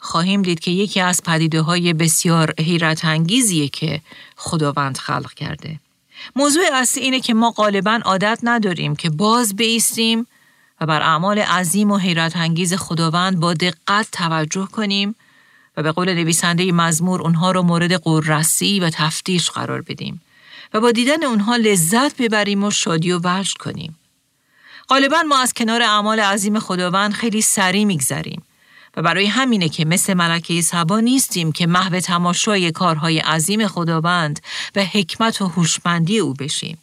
خواهیم 0.04 0.42
دید 0.42 0.60
که 0.60 0.70
یکی 0.70 1.00
از 1.00 1.22
پدیده 1.22 1.60
های 1.60 1.92
بسیار 1.92 2.54
حیرت 2.58 3.04
انگیزیه 3.04 3.68
که 3.68 4.00
خداوند 4.36 4.98
خلق 4.98 5.34
کرده. 5.34 5.80
موضوع 6.36 6.62
اصلی 6.72 7.02
اینه 7.02 7.20
که 7.20 7.34
ما 7.34 7.50
غالبا 7.50 8.00
عادت 8.04 8.38
نداریم 8.42 8.96
که 8.96 9.10
باز 9.10 9.56
بیستیم 9.56 10.26
و 10.80 10.86
بر 10.86 11.02
اعمال 11.02 11.38
عظیم 11.38 11.90
و 11.90 11.96
حیرت 11.96 12.36
انگیز 12.36 12.74
خداوند 12.74 13.40
با 13.40 13.54
دقت 13.54 14.08
توجه 14.12 14.66
کنیم 14.66 15.14
و 15.76 15.82
به 15.82 15.92
قول 15.92 16.14
نویسنده 16.14 16.72
مزمور 16.72 17.22
اونها 17.22 17.50
رو 17.50 17.62
مورد 17.62 17.92
قررسی 17.92 18.80
و 18.80 18.90
تفتیش 18.90 19.50
قرار 19.50 19.80
بدیم 19.82 20.20
و 20.74 20.80
با 20.80 20.90
دیدن 20.90 21.24
اونها 21.24 21.56
لذت 21.56 22.22
ببریم 22.22 22.64
و 22.64 22.70
شادی 22.70 23.12
و 23.12 23.20
وجد 23.24 23.56
کنیم. 23.56 23.98
غالبا 24.88 25.22
ما 25.28 25.38
از 25.38 25.54
کنار 25.54 25.82
اعمال 25.82 26.20
عظیم 26.20 26.58
خداوند 26.58 27.12
خیلی 27.12 27.42
سریع 27.42 27.84
میگذریم 27.84 28.42
و 28.96 29.02
برای 29.02 29.26
همینه 29.26 29.68
که 29.68 29.84
مثل 29.84 30.14
ملکه 30.14 30.60
سبا 30.60 31.00
نیستیم 31.00 31.52
که 31.52 31.66
محو 31.66 32.00
تماشای 32.00 32.72
کارهای 32.72 33.18
عظیم 33.18 33.68
خداوند 33.68 34.40
و 34.76 34.84
حکمت 34.84 35.42
و 35.42 35.46
هوشمندی 35.48 36.18
او 36.18 36.34
بشیم. 36.34 36.78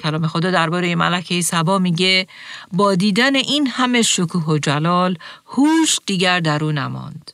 کلام 0.00 0.26
خدا 0.26 0.50
درباره 0.50 0.94
ملکه 0.94 1.40
سبا 1.40 1.78
میگه 1.78 2.26
با 2.72 2.94
دیدن 2.94 3.36
این 3.36 3.66
همه 3.66 4.02
شکوه 4.02 4.44
و 4.44 4.58
جلال 4.58 5.18
هوش 5.46 5.98
دیگر 6.06 6.40
در 6.40 6.64
او 6.64 6.72
نماند. 6.72 7.30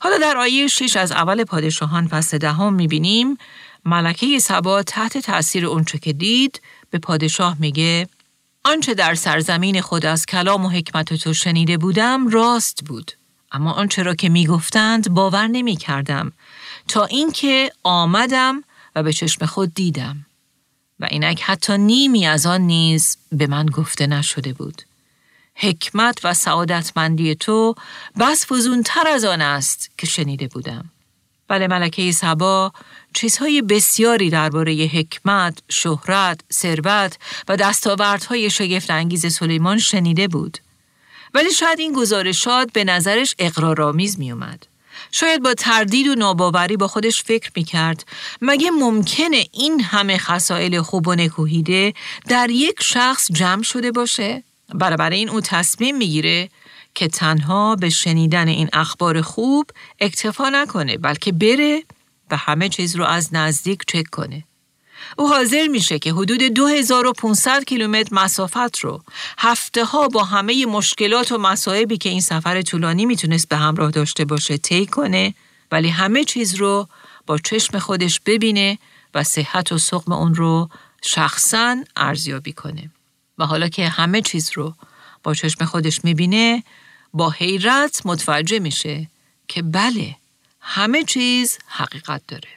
حالا 0.00 0.18
در 0.18 0.36
آیه 0.36 0.66
6 0.66 0.96
از 0.96 1.12
اول 1.12 1.44
پادشاهان 1.44 2.08
فصل 2.08 2.38
دهم 2.38 2.74
می‌بینیم 2.74 3.38
ملکه 3.84 4.38
سبا 4.38 4.82
تحت 4.82 5.18
تأثیر 5.18 5.66
اونچه 5.66 5.98
که 5.98 6.12
دید 6.12 6.60
به 6.90 6.98
پادشاه 6.98 7.56
میگه 7.60 8.08
آنچه 8.68 8.94
در 8.94 9.14
سرزمین 9.14 9.80
خود 9.80 10.06
از 10.06 10.26
کلام 10.26 10.64
و 10.64 10.68
حکمت 10.68 11.14
تو 11.14 11.34
شنیده 11.34 11.76
بودم 11.76 12.28
راست 12.28 12.84
بود. 12.84 13.12
اما 13.52 13.72
آنچه 13.72 14.02
را 14.02 14.14
که 14.14 14.28
می‌گفتند 14.28 15.10
باور 15.10 15.46
نمی 15.46 15.76
کردم 15.76 16.32
تا 16.88 17.04
اینکه 17.04 17.72
آمدم 17.82 18.64
و 18.94 19.02
به 19.02 19.12
چشم 19.12 19.46
خود 19.46 19.74
دیدم. 19.74 20.26
و 21.00 21.08
اینک 21.10 21.42
حتی 21.42 21.78
نیمی 21.78 22.26
از 22.26 22.46
آن 22.46 22.60
نیز 22.60 23.16
به 23.32 23.46
من 23.46 23.66
گفته 23.66 24.06
نشده 24.06 24.52
بود. 24.52 24.82
حکمت 25.54 26.24
و 26.24 26.34
سعادتمندی 26.34 27.34
تو 27.34 27.74
بس 28.20 28.46
تر 28.84 29.08
از 29.08 29.24
آن 29.24 29.40
است 29.40 29.90
که 29.98 30.06
شنیده 30.06 30.46
بودم. 30.46 30.90
بله 31.48 31.66
ملکه 31.66 32.12
سبا 32.12 32.72
چیزهای 33.14 33.62
بسیاری 33.62 34.30
درباره 34.30 34.72
حکمت، 34.72 35.58
شهرت، 35.68 36.40
ثروت 36.52 37.18
و 37.48 37.56
دستاوردهای 37.56 38.50
شگفت 38.50 38.90
انگیز 38.90 39.34
سلیمان 39.34 39.78
شنیده 39.78 40.28
بود. 40.28 40.58
ولی 41.34 41.52
شاید 41.52 41.78
این 41.80 41.92
گزارشات 41.92 42.72
به 42.72 42.84
نظرش 42.84 43.34
اقرارآمیز 43.38 44.18
می 44.18 44.32
اومد. 44.32 44.66
شاید 45.12 45.42
با 45.42 45.54
تردید 45.54 46.06
و 46.06 46.14
ناباوری 46.14 46.76
با 46.76 46.88
خودش 46.88 47.22
فکر 47.22 47.50
می 47.56 47.64
کرد 47.64 48.04
مگه 48.42 48.70
ممکنه 48.70 49.46
این 49.52 49.80
همه 49.80 50.18
خسائل 50.18 50.82
خوب 50.82 51.08
و 51.08 51.14
نکوهیده 51.14 51.94
در 52.28 52.50
یک 52.50 52.82
شخص 52.82 53.32
جمع 53.32 53.62
شده 53.62 53.92
باشه؟ 53.92 54.42
برای 54.74 55.18
این 55.18 55.28
او 55.28 55.40
تصمیم 55.40 55.96
می‌گیره 55.96 56.48
که 56.94 57.08
تنها 57.08 57.76
به 57.76 57.90
شنیدن 57.90 58.48
این 58.48 58.68
اخبار 58.72 59.22
خوب 59.22 59.70
اکتفا 60.00 60.48
نکنه 60.48 60.96
بلکه 60.96 61.32
بره 61.32 61.82
و 62.30 62.36
همه 62.36 62.68
چیز 62.68 62.96
رو 62.96 63.04
از 63.04 63.34
نزدیک 63.34 63.82
چک 63.86 64.06
کنه. 64.10 64.44
او 65.16 65.28
حاضر 65.28 65.66
میشه 65.66 65.98
که 65.98 66.12
حدود 66.12 66.42
2500 66.42 67.64
کیلومتر 67.64 68.08
مسافت 68.14 68.78
رو 68.78 69.02
هفته 69.38 69.84
ها 69.84 70.08
با 70.08 70.24
همه 70.24 70.66
مشکلات 70.66 71.32
و 71.32 71.38
مصائبی 71.38 71.98
که 71.98 72.08
این 72.08 72.20
سفر 72.20 72.62
طولانی 72.62 73.06
می‌تونست 73.06 73.48
به 73.48 73.56
همراه 73.56 73.90
داشته 73.90 74.24
باشه 74.24 74.56
طی 74.56 74.86
کنه 74.86 75.34
ولی 75.72 75.88
همه 75.88 76.24
چیز 76.24 76.54
رو 76.54 76.88
با 77.26 77.38
چشم 77.38 77.78
خودش 77.78 78.20
ببینه 78.26 78.78
و 79.14 79.24
صحت 79.24 79.72
و 79.72 79.78
سقم 79.78 80.12
اون 80.12 80.34
رو 80.34 80.68
شخصا 81.02 81.76
ارزیابی 81.96 82.52
کنه. 82.52 82.90
و 83.38 83.46
حالا 83.46 83.68
که 83.68 83.88
همه 83.88 84.22
چیز 84.22 84.50
رو 84.54 84.74
با 85.28 85.34
چشم 85.34 85.64
خودش 85.64 86.04
می‌بینه 86.04 86.62
با 87.12 87.30
حیرت 87.30 88.00
متوجه 88.04 88.58
میشه 88.58 89.06
که 89.48 89.62
بله 89.62 90.16
همه 90.60 91.04
چیز 91.04 91.58
حقیقت 91.66 92.22
داره. 92.28 92.48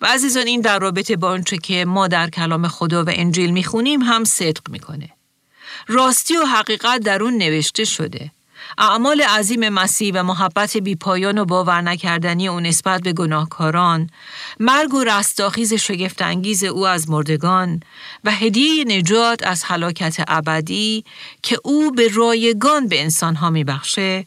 و 0.00 0.06
عزیزان 0.06 0.46
این 0.46 0.60
در 0.60 0.78
رابطه 0.78 1.16
با 1.16 1.28
آنچه 1.28 1.58
که 1.58 1.84
ما 1.84 2.08
در 2.08 2.30
کلام 2.30 2.68
خدا 2.68 3.04
و 3.04 3.08
انجیل 3.08 3.50
می‌خونیم 3.50 4.02
هم 4.02 4.24
صدق 4.24 4.70
می‌کنه. 4.70 5.10
راستی 5.88 6.36
و 6.36 6.44
حقیقت 6.44 7.00
در 7.00 7.22
اون 7.22 7.38
نوشته 7.38 7.84
شده. 7.84 8.30
اعمال 8.78 9.22
عظیم 9.22 9.68
مسیح 9.68 10.12
و 10.14 10.22
محبت 10.22 10.76
بیپایان 10.76 11.38
و 11.38 11.44
باور 11.44 11.80
نکردنی 11.80 12.48
او 12.48 12.60
نسبت 12.60 13.02
به 13.02 13.12
گناهکاران، 13.12 14.10
مرگ 14.60 14.94
و 14.94 15.04
رستاخیز 15.04 15.74
شگفتانگیز 15.74 16.64
او 16.64 16.86
از 16.86 17.10
مردگان 17.10 17.82
و 18.24 18.30
هدیه 18.30 18.84
نجات 18.84 19.46
از 19.46 19.64
حلاکت 19.64 20.24
ابدی 20.28 21.04
که 21.42 21.58
او 21.64 21.90
به 21.92 22.08
رایگان 22.14 22.88
به 22.88 23.02
انسانها 23.02 23.50
میبخشه، 23.50 24.26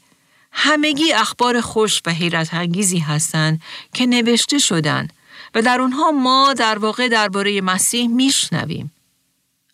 همگی 0.51 1.13
اخبار 1.13 1.62
خوش 1.62 2.01
و 2.05 2.12
حیرت 2.12 2.53
انگیزی 2.53 3.00
هستند 3.00 3.62
که 3.93 4.05
نوشته 4.05 4.58
شدند 4.58 5.13
و 5.55 5.62
در 5.62 5.81
اونها 5.81 6.12
ما 6.12 6.53
در 6.53 6.79
واقع 6.79 7.08
درباره 7.08 7.62
مسیح 7.62 8.08
میشنویم. 8.08 8.91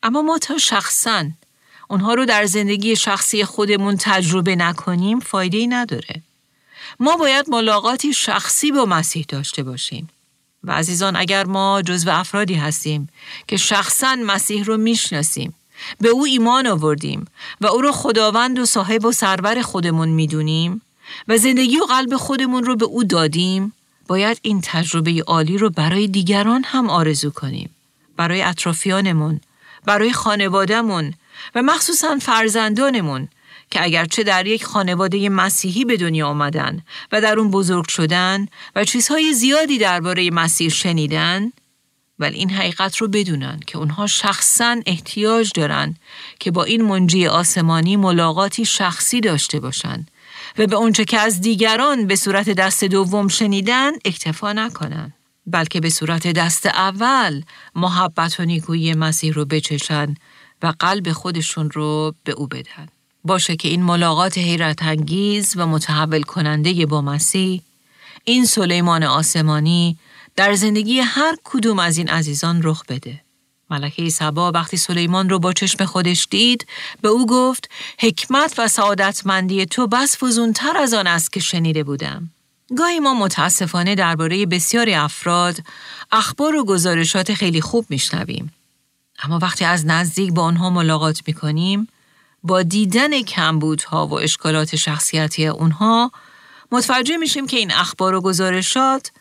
اما 0.04 0.22
ما 0.22 0.38
تا 0.38 0.58
شخصاً 0.58 1.26
اونها 1.88 2.14
رو 2.14 2.26
در 2.26 2.46
زندگی 2.46 2.96
شخصی 2.96 3.44
خودمون 3.44 3.96
تجربه 4.00 4.56
نکنیم 4.56 5.20
فایده 5.20 5.68
نداره. 5.68 6.22
ما 7.00 7.18
باید 7.18 7.50
ملاقاتی 7.50 8.14
شخصی 8.14 8.72
با 8.72 8.86
مسیح 8.86 9.26
داشته 9.28 9.64
باشیم. 9.64 10.10
و 10.64 10.72
عزیزان 10.72 11.16
اگر 11.16 11.46
ما 11.46 11.82
جزو 11.82 12.10
افرادی 12.10 12.54
هستیم 12.54 13.10
که 13.48 13.58
شخصا 13.58 14.16
مسیح 14.16 14.64
رو 14.64 14.78
می‌شناسیم 14.78 15.56
به 16.02 16.10
او 16.10 16.26
ایمان 16.26 16.68
آوردیم 16.68 17.28
و 17.62 17.68
او 17.68 17.82
رو 17.82 17.92
خداوند 17.92 18.60
و 18.60 18.66
صاحب 18.66 19.06
و 19.06 19.12
سرور 19.12 19.62
خودمون 19.62 20.10
می‌دونیم 20.10 20.82
و 21.28 21.38
زندگی 21.38 21.80
و 21.80 21.84
قلب 21.84 22.16
خودمون 22.16 22.64
رو 22.64 22.76
به 22.76 22.86
او 22.86 23.04
دادیم 23.04 23.74
باید 24.08 24.40
این 24.42 24.62
تجربه 24.64 25.24
عالی 25.28 25.58
رو 25.58 25.70
برای 25.70 26.08
دیگران 26.08 26.64
هم 26.64 26.90
آرزو 26.90 27.30
کنیم 27.30 27.70
برای 28.18 28.42
اطرافیانمون 28.42 29.42
برای 29.86 30.14
خانوادهمون 30.14 31.14
و 31.56 31.62
مخصوصا 31.62 32.18
فرزندانمون 32.22 33.28
که 33.72 33.84
اگرچه 33.84 34.24
در 34.24 34.48
یک 34.48 34.66
خانواده 34.66 35.30
مسیحی 35.30 35.86
به 35.86 35.98
دنیا 35.98 36.28
آمدن 36.28 36.84
و 37.12 37.22
در 37.22 37.40
اون 37.40 37.52
بزرگ 37.52 37.88
شدن 37.88 38.48
و 38.76 38.84
چیزهای 38.84 39.34
زیادی 39.34 39.78
درباره 39.78 40.32
مسیح 40.32 40.70
شنیدن 40.70 41.52
ولی 42.20 42.38
این 42.38 42.50
حقیقت 42.50 42.98
رو 42.98 43.08
بدونن 43.08 43.60
که 43.68 43.78
اونها 43.78 44.08
شخصا 44.08 44.78
احتیاج 44.86 45.52
دارن 45.56 45.96
که 46.40 46.52
با 46.52 46.64
این 46.64 46.82
منجی 46.82 47.28
آسمانی 47.28 47.96
ملاقاتی 47.96 48.66
شخصی 48.66 49.22
داشته 49.22 49.60
باشند 49.60 50.12
و 50.58 50.68
به 50.68 50.76
اونچه 50.76 51.06
که 51.06 51.20
از 51.20 51.42
دیگران 51.42 52.08
به 52.08 52.16
صورت 52.16 52.50
دست 52.50 52.84
دوم 52.84 53.28
شنیدن 53.28 53.92
اکتفا 54.06 54.54
نکنن 54.54 55.14
بلکه 55.48 55.80
به 55.80 55.90
صورت 55.90 56.28
دست 56.28 56.66
اول 56.66 57.42
محبت 57.76 58.40
و 58.40 58.46
نیکویی 58.46 58.94
مسیح 58.94 59.34
رو 59.34 59.46
بچشن 59.46 60.16
و 60.64 60.74
قلب 60.80 61.12
خودشون 61.12 61.70
رو 61.70 62.14
به 62.24 62.32
او 62.32 62.48
بدن. 62.48 62.88
باشه 63.24 63.56
که 63.56 63.68
این 63.68 63.84
ملاقات 63.84 64.38
حیرت 64.38 64.84
انگیز 64.84 65.54
و 65.58 65.68
متحول 65.68 66.22
کننده 66.22 66.86
با 66.86 67.02
مسیح 67.02 67.62
این 68.24 68.46
سلیمان 68.46 69.04
آسمانی 69.04 69.98
در 70.36 70.54
زندگی 70.54 71.00
هر 71.00 71.36
کدوم 71.44 71.80
از 71.80 71.98
این 71.98 72.10
عزیزان 72.10 72.62
رخ 72.64 72.86
بده. 72.86 73.22
ملکه 73.70 74.10
سبا 74.10 74.52
وقتی 74.52 74.78
سلیمان 74.78 75.30
رو 75.30 75.40
با 75.40 75.54
چشم 75.54 75.86
خودش 75.86 76.28
دید 76.30 76.68
به 77.02 77.08
او 77.08 77.26
گفت 77.26 77.70
حکمت 78.00 78.54
و 78.58 78.68
سعادتمندی 78.68 79.66
تو 79.66 79.88
بس 79.88 80.24
فزونتر 80.24 80.78
از 80.78 80.94
آن 80.94 81.08
است 81.08 81.34
که 81.34 81.40
شنیده 81.40 81.84
بودم. 81.84 82.30
گاهی 82.78 83.00
ما 83.00 83.14
متاسفانه 83.14 83.96
درباره 83.96 84.46
بسیاری 84.46 84.94
افراد 84.94 85.58
اخبار 86.12 86.56
و 86.56 86.66
گزارشات 86.66 87.34
خیلی 87.34 87.62
خوب 87.62 87.86
میشنویم. 87.90 88.52
اما 89.24 89.40
وقتی 89.40 89.66
از 89.66 89.86
نزدیک 89.86 90.34
با 90.34 90.44
آنها 90.44 90.70
ملاقات 90.70 91.22
می‌کنیم 91.28 91.88
با 92.44 92.64
دیدن 92.64 93.22
کمبودها 93.22 94.08
و 94.08 94.14
اشکالات 94.14 94.76
شخصیتی 94.76 95.48
اونها 95.48 96.12
متوجه 96.72 97.18
میشیم 97.18 97.48
که 97.48 97.58
این 97.58 97.72
اخبار 97.72 98.16
و 98.16 98.22
گزارشات 98.22 99.12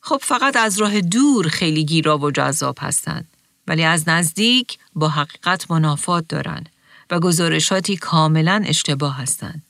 خب 0.00 0.18
فقط 0.22 0.56
از 0.56 0.78
راه 0.78 1.00
دور 1.00 1.48
خیلی 1.48 1.84
گیرا 1.84 2.18
و 2.18 2.30
جذاب 2.30 2.76
هستند 2.80 3.28
ولی 3.68 3.84
از 3.84 4.08
نزدیک 4.08 4.78
با 4.94 5.08
حقیقت 5.08 5.70
منافات 5.70 6.24
دارند 6.28 6.68
و 7.10 7.20
گزارشاتی 7.20 7.96
کاملا 7.96 8.62
اشتباه 8.66 9.16
هستند. 9.16 9.65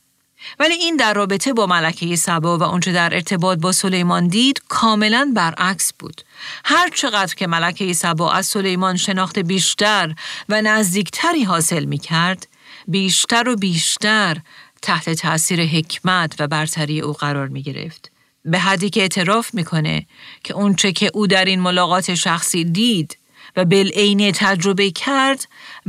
ولی 0.58 0.74
این 0.74 0.96
در 0.96 1.14
رابطه 1.14 1.52
با 1.52 1.66
ملکه 1.66 2.16
سبا 2.16 2.58
و 2.58 2.62
اونچه 2.62 2.92
در 2.92 3.14
ارتباط 3.14 3.58
با 3.58 3.72
سلیمان 3.72 4.28
دید 4.28 4.62
کاملا 4.68 5.32
برعکس 5.34 5.92
بود. 5.98 6.22
هر 6.64 6.90
چقدر 6.94 7.34
که 7.34 7.46
ملکه 7.46 7.92
سبا 7.92 8.32
از 8.32 8.46
سلیمان 8.46 8.96
شناخت 8.96 9.38
بیشتر 9.38 10.14
و 10.48 10.62
نزدیکتری 10.62 11.44
حاصل 11.44 11.84
می 11.84 11.98
کرد، 11.98 12.48
بیشتر 12.88 13.48
و 13.48 13.56
بیشتر 13.56 14.36
تحت 14.82 15.10
تأثیر 15.10 15.60
حکمت 15.60 16.34
و 16.38 16.48
برتری 16.48 17.00
او 17.00 17.12
قرار 17.12 17.48
می 17.48 17.62
گرفت. 17.62 18.10
به 18.44 18.58
حدی 18.58 18.90
که 18.90 19.00
اعتراف 19.00 19.54
می‌کنه 19.54 20.06
که 20.44 20.54
اونچه 20.54 20.92
که 20.92 21.10
او 21.14 21.26
در 21.26 21.44
این 21.44 21.60
ملاقات 21.60 22.14
شخصی 22.14 22.64
دید 22.64 23.18
و 23.56 23.64
بالعینه 23.64 24.32
تجربه 24.32 24.90
کرد 24.90 25.48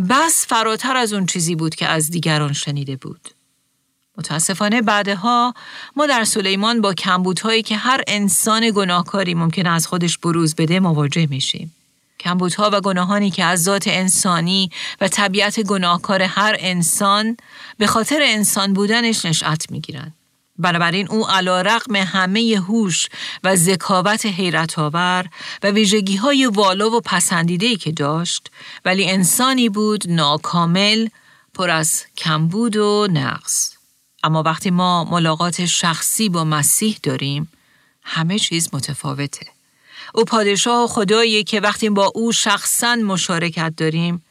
بس 0.09 0.47
فراتر 0.47 0.97
از 0.97 1.13
اون 1.13 1.25
چیزی 1.25 1.55
بود 1.55 1.75
که 1.75 1.87
از 1.87 2.11
دیگران 2.11 2.53
شنیده 2.53 2.95
بود. 2.95 3.29
متاسفانه 4.17 4.81
بعدها 4.81 5.53
ما 5.95 6.05
در 6.05 6.23
سلیمان 6.23 6.81
با 6.81 6.93
کمبودهایی 6.93 7.63
که 7.63 7.77
هر 7.77 8.01
انسان 8.07 8.71
گناهکاری 8.75 9.33
ممکن 9.33 9.67
از 9.67 9.87
خودش 9.87 10.17
بروز 10.17 10.55
بده 10.55 10.79
مواجه 10.79 11.27
میشیم. 11.29 11.75
کمبودها 12.19 12.69
و 12.73 12.81
گناهانی 12.81 13.31
که 13.31 13.43
از 13.43 13.63
ذات 13.63 13.87
انسانی 13.87 14.71
و 15.01 15.07
طبیعت 15.07 15.59
گناهکار 15.59 16.21
هر 16.21 16.55
انسان 16.59 17.37
به 17.77 17.87
خاطر 17.87 18.19
انسان 18.23 18.73
بودنش 18.73 19.25
نشأت 19.25 19.71
می‌گیرند. 19.71 20.13
بنابراین 20.59 21.07
او 21.09 21.29
علا 21.29 21.61
رقم 21.61 21.95
همه 21.95 22.61
هوش 22.67 23.07
و 23.43 23.55
ذکاوت 23.55 24.25
حیرت 24.25 24.79
آور 24.79 25.25
و 25.63 25.67
ویژگی 25.67 26.15
های 26.15 26.45
والا 26.45 26.89
و 26.89 27.01
پسندیده 27.01 27.75
که 27.75 27.91
داشت 27.91 28.51
ولی 28.85 29.09
انسانی 29.09 29.69
بود 29.69 30.03
ناکامل 30.07 31.07
پر 31.53 31.69
از 31.69 32.03
کمبود 32.17 32.75
و 32.75 33.07
نقص. 33.11 33.76
اما 34.23 34.43
وقتی 34.43 34.69
ما 34.69 35.03
ملاقات 35.03 35.65
شخصی 35.65 36.29
با 36.29 36.43
مسیح 36.43 36.97
داریم 37.03 37.51
همه 38.03 38.39
چیز 38.39 38.69
متفاوته. 38.73 39.47
او 40.13 40.23
پادشاه 40.23 40.83
و 40.83 40.87
خدایی 40.87 41.43
که 41.43 41.59
وقتی 41.59 41.89
با 41.89 42.11
او 42.15 42.31
شخصا 42.31 42.95
مشارکت 42.95 43.73
داریم 43.77 44.23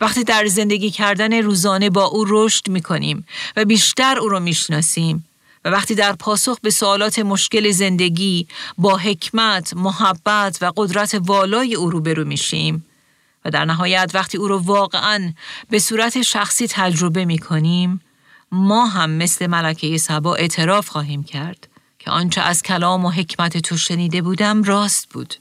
وقتی 0.00 0.24
در 0.24 0.46
زندگی 0.46 0.90
کردن 0.90 1.32
روزانه 1.32 1.90
با 1.90 2.04
او 2.04 2.24
رشد 2.28 2.68
می 2.68 2.82
کنیم 2.82 3.26
و 3.56 3.64
بیشتر 3.64 4.18
او 4.18 4.28
رو 4.28 4.40
می‌شناسیم 4.40 5.26
و 5.64 5.68
وقتی 5.68 5.94
در 5.94 6.12
پاسخ 6.12 6.60
به 6.62 6.70
سوالات 6.70 7.18
مشکل 7.18 7.70
زندگی 7.70 8.46
با 8.78 8.96
حکمت، 8.96 9.74
محبت 9.76 10.58
و 10.60 10.72
قدرت 10.76 11.20
والای 11.20 11.74
او 11.74 11.90
روبرو 11.90 12.24
میشیم 12.24 12.86
و 13.44 13.50
در 13.50 13.64
نهایت 13.64 14.10
وقتی 14.14 14.38
او 14.38 14.48
رو 14.48 14.58
واقعا 14.58 15.32
به 15.70 15.78
صورت 15.78 16.22
شخصی 16.22 16.66
تجربه 16.66 17.24
می 17.24 17.38
کنیم 17.38 18.00
ما 18.52 18.86
هم 18.86 19.10
مثل 19.10 19.46
ملکه 19.46 19.98
سبا 19.98 20.34
اعتراف 20.34 20.88
خواهیم 20.88 21.22
کرد 21.22 21.68
که 21.98 22.10
آنچه 22.10 22.40
از 22.40 22.62
کلام 22.62 23.04
و 23.04 23.10
حکمت 23.10 23.58
تو 23.58 23.76
شنیده 23.76 24.22
بودم 24.22 24.62
راست 24.62 25.08
بود. 25.08 25.34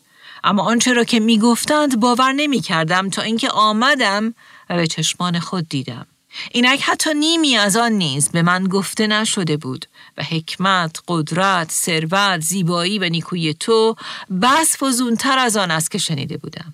اما 0.43 0.63
آنچه 0.63 0.93
را 0.93 1.04
که 1.04 1.19
می 1.19 1.39
گفتند 1.39 2.00
باور 2.00 2.32
نمی 2.32 2.60
کردم 2.60 3.10
تا 3.10 3.22
اینکه 3.22 3.50
آمدم 3.50 4.34
و 4.69 4.76
به 4.76 4.88
چشمان 4.88 5.39
خود 5.39 5.69
دیدم. 5.69 6.06
اینک 6.52 6.82
حتی 6.84 7.13
نیمی 7.13 7.58
از 7.58 7.78
آن 7.78 7.91
نیز 7.91 8.30
به 8.30 8.41
من 8.41 8.63
گفته 8.63 9.08
نشده 9.08 9.58
بود 9.58 9.86
و 10.17 10.24
حکمت، 10.24 11.00
قدرت، 11.08 11.72
ثروت، 11.72 12.39
زیبایی 12.39 13.00
و 13.00 13.10
نیکوی 13.10 13.54
تو 13.54 13.95
بس 14.41 14.84
فزونتر 14.84 15.39
از 15.39 15.58
آن 15.58 15.72
است 15.72 15.91
که 15.91 15.98
شنیده 15.98 16.38
بودم. 16.38 16.74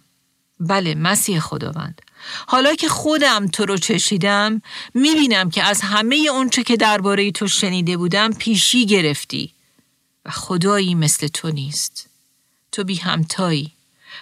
بله 0.60 0.95
مسیح 0.95 1.39
خداوند. 1.39 2.02
حالا 2.48 2.76
که 2.76 2.90
خودم 2.90 3.48
تو 3.48 3.66
رو 3.66 3.78
چشیدم 3.78 4.62
می‌بینم 4.94 5.50
که 5.50 5.64
از 5.64 5.82
همه 5.82 6.16
اونچه 6.32 6.64
که 6.64 6.78
درباره 6.78 7.32
تو 7.32 7.48
شنیده 7.48 7.98
بودم 7.98 8.34
پیشی 8.34 8.86
گرفتی 8.86 9.54
و 10.26 10.32
خدایی 10.32 10.96
مثل 10.96 11.28
تو 11.28 11.50
نیست. 11.52 12.10
تو 12.72 12.84
بی 12.84 12.96
همتایی. 12.96 13.72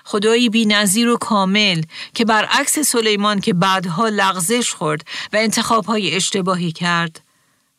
خدایی 0.04 0.50
بی 0.50 0.66
نظیر 0.66 1.10
و 1.10 1.18
کامل 1.18 1.82
که 2.14 2.26
برعکس 2.26 2.80
سلیمان 2.80 3.42
که 3.42 3.54
بعدها 3.54 4.10
لغزش 4.10 4.72
خورد 4.72 5.02
و 5.34 5.38
انتخابهای 5.38 6.16
اشتباهی 6.16 6.72
کرد 6.72 7.22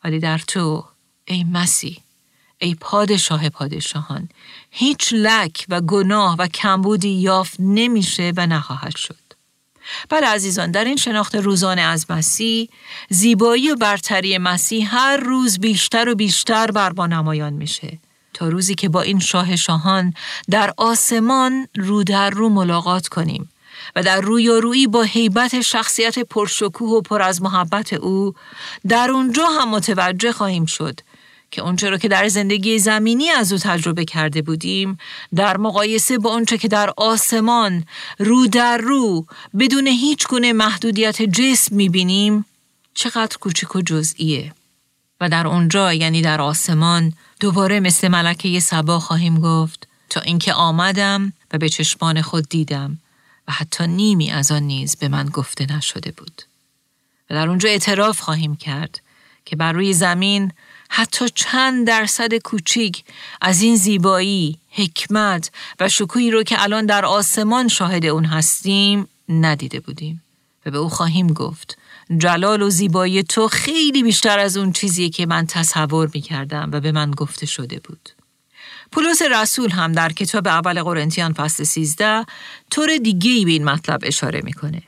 ولی 0.04 0.18
در 0.18 0.38
تو 0.38 0.84
ای 1.24 1.44
مسیح 1.44 1.98
ای 2.58 2.74
پادشاه 2.74 3.48
پادشاهان 3.48 4.28
هیچ 4.70 5.12
لک 5.12 5.66
و 5.68 5.80
گناه 5.80 6.36
و 6.38 6.46
کمبودی 6.46 7.08
یافت 7.08 7.56
نمیشه 7.58 8.32
و 8.36 8.46
نخواهد 8.46 8.96
شد 8.96 9.23
بله 10.08 10.26
عزیزان 10.26 10.70
در 10.70 10.84
این 10.84 10.96
شناخت 10.96 11.34
روزانه 11.34 11.82
از 11.82 12.06
مسیح 12.10 12.68
زیبایی 13.08 13.70
و 13.70 13.76
برتری 13.76 14.38
مسیح 14.38 14.94
هر 14.94 15.16
روز 15.16 15.58
بیشتر 15.58 16.08
و 16.08 16.14
بیشتر 16.14 16.70
بر 16.70 16.92
ما 16.92 17.06
نمایان 17.06 17.52
میشه. 17.52 17.98
تا 18.34 18.48
روزی 18.48 18.74
که 18.74 18.88
با 18.88 19.02
این 19.02 19.20
شاه 19.20 19.56
شاهان 19.56 20.14
در 20.50 20.74
آسمان 20.76 21.68
رو 21.76 22.04
در 22.04 22.30
رو 22.30 22.48
ملاقات 22.48 23.08
کنیم 23.08 23.48
و 23.96 24.02
در 24.02 24.20
رویارویی 24.20 24.86
با 24.86 25.02
حیبت 25.02 25.60
شخصیت 25.60 26.18
پرشکوه 26.18 26.90
و 26.90 27.00
پر 27.00 27.22
از 27.22 27.42
محبت 27.42 27.92
او 27.92 28.34
در 28.88 29.10
اونجا 29.10 29.46
هم 29.46 29.70
متوجه 29.70 30.32
خواهیم 30.32 30.64
شد 30.66 31.00
که 31.54 31.62
اونچه 31.62 31.90
رو 31.90 31.98
که 31.98 32.08
در 32.08 32.28
زندگی 32.28 32.78
زمینی 32.78 33.30
از 33.30 33.52
او 33.52 33.58
تجربه 33.58 34.04
کرده 34.04 34.42
بودیم 34.42 34.98
در 35.34 35.56
مقایسه 35.56 36.18
با 36.18 36.30
اونچه 36.30 36.58
که 36.58 36.68
در 36.68 36.90
آسمان 36.96 37.84
رو 38.18 38.46
در 38.46 38.78
رو 38.78 39.26
بدون 39.58 39.86
هیچ 39.86 40.28
گونه 40.28 40.52
محدودیت 40.52 41.22
جسم 41.22 41.76
می‌بینیم 41.76 42.44
چقدر 42.94 43.36
کوچک 43.40 43.76
و 43.76 43.80
جزئیه. 43.80 44.52
و 45.20 45.28
در 45.28 45.46
اونجا 45.46 45.92
یعنی 45.92 46.22
در 46.22 46.40
آسمان 46.40 47.12
دوباره 47.40 47.80
مثل 47.80 48.08
ملکه 48.08 48.60
سبا 48.60 49.00
خواهیم 49.00 49.40
گفت 49.40 49.88
تا 50.10 50.20
اینکه 50.20 50.52
آمدم 50.52 51.32
و 51.52 51.58
به 51.58 51.68
چشمان 51.68 52.22
خود 52.22 52.48
دیدم 52.48 52.98
و 53.48 53.52
حتی 53.52 53.86
نیمی 53.86 54.30
از 54.30 54.52
آن 54.52 54.62
نیز 54.62 54.96
به 54.96 55.08
من 55.08 55.26
گفته 55.28 55.76
نشده 55.76 56.10
بود. 56.10 56.42
و 57.30 57.34
در 57.34 57.48
اونجا 57.48 57.68
اعتراف 57.68 58.20
خواهیم 58.20 58.56
کرد 58.56 59.00
که 59.44 59.56
بر 59.56 59.72
روی 59.72 59.92
زمین 59.92 60.52
حتی 60.96 61.28
چند 61.34 61.86
درصد 61.86 62.34
کوچیک 62.34 63.04
از 63.40 63.62
این 63.62 63.76
زیبایی، 63.76 64.58
حکمت 64.70 65.50
و 65.80 65.88
شکوهی 65.88 66.30
رو 66.30 66.42
که 66.42 66.62
الان 66.62 66.86
در 66.86 67.04
آسمان 67.04 67.68
شاهد 67.68 68.06
اون 68.06 68.24
هستیم 68.24 69.08
ندیده 69.28 69.80
بودیم 69.80 70.22
و 70.66 70.70
به 70.70 70.78
او 70.78 70.88
خواهیم 70.88 71.26
گفت 71.26 71.78
جلال 72.18 72.62
و 72.62 72.70
زیبایی 72.70 73.22
تو 73.22 73.48
خیلی 73.48 74.02
بیشتر 74.02 74.38
از 74.38 74.56
اون 74.56 74.72
چیزی 74.72 75.10
که 75.10 75.26
من 75.26 75.46
تصور 75.46 76.10
می 76.14 76.20
کردم 76.20 76.70
و 76.72 76.80
به 76.80 76.92
من 76.92 77.10
گفته 77.10 77.46
شده 77.46 77.80
بود. 77.84 78.10
پولس 78.92 79.22
رسول 79.22 79.70
هم 79.70 79.92
در 79.92 80.12
کتاب 80.12 80.48
اول 80.48 80.82
قرنتیان 80.82 81.32
فصل 81.32 81.64
13 81.64 82.24
طور 82.70 82.96
دیگه 82.96 83.30
ای 83.30 83.44
به 83.44 83.50
این 83.50 83.64
مطلب 83.64 84.00
اشاره 84.02 84.40
می‌کنه 84.44 84.82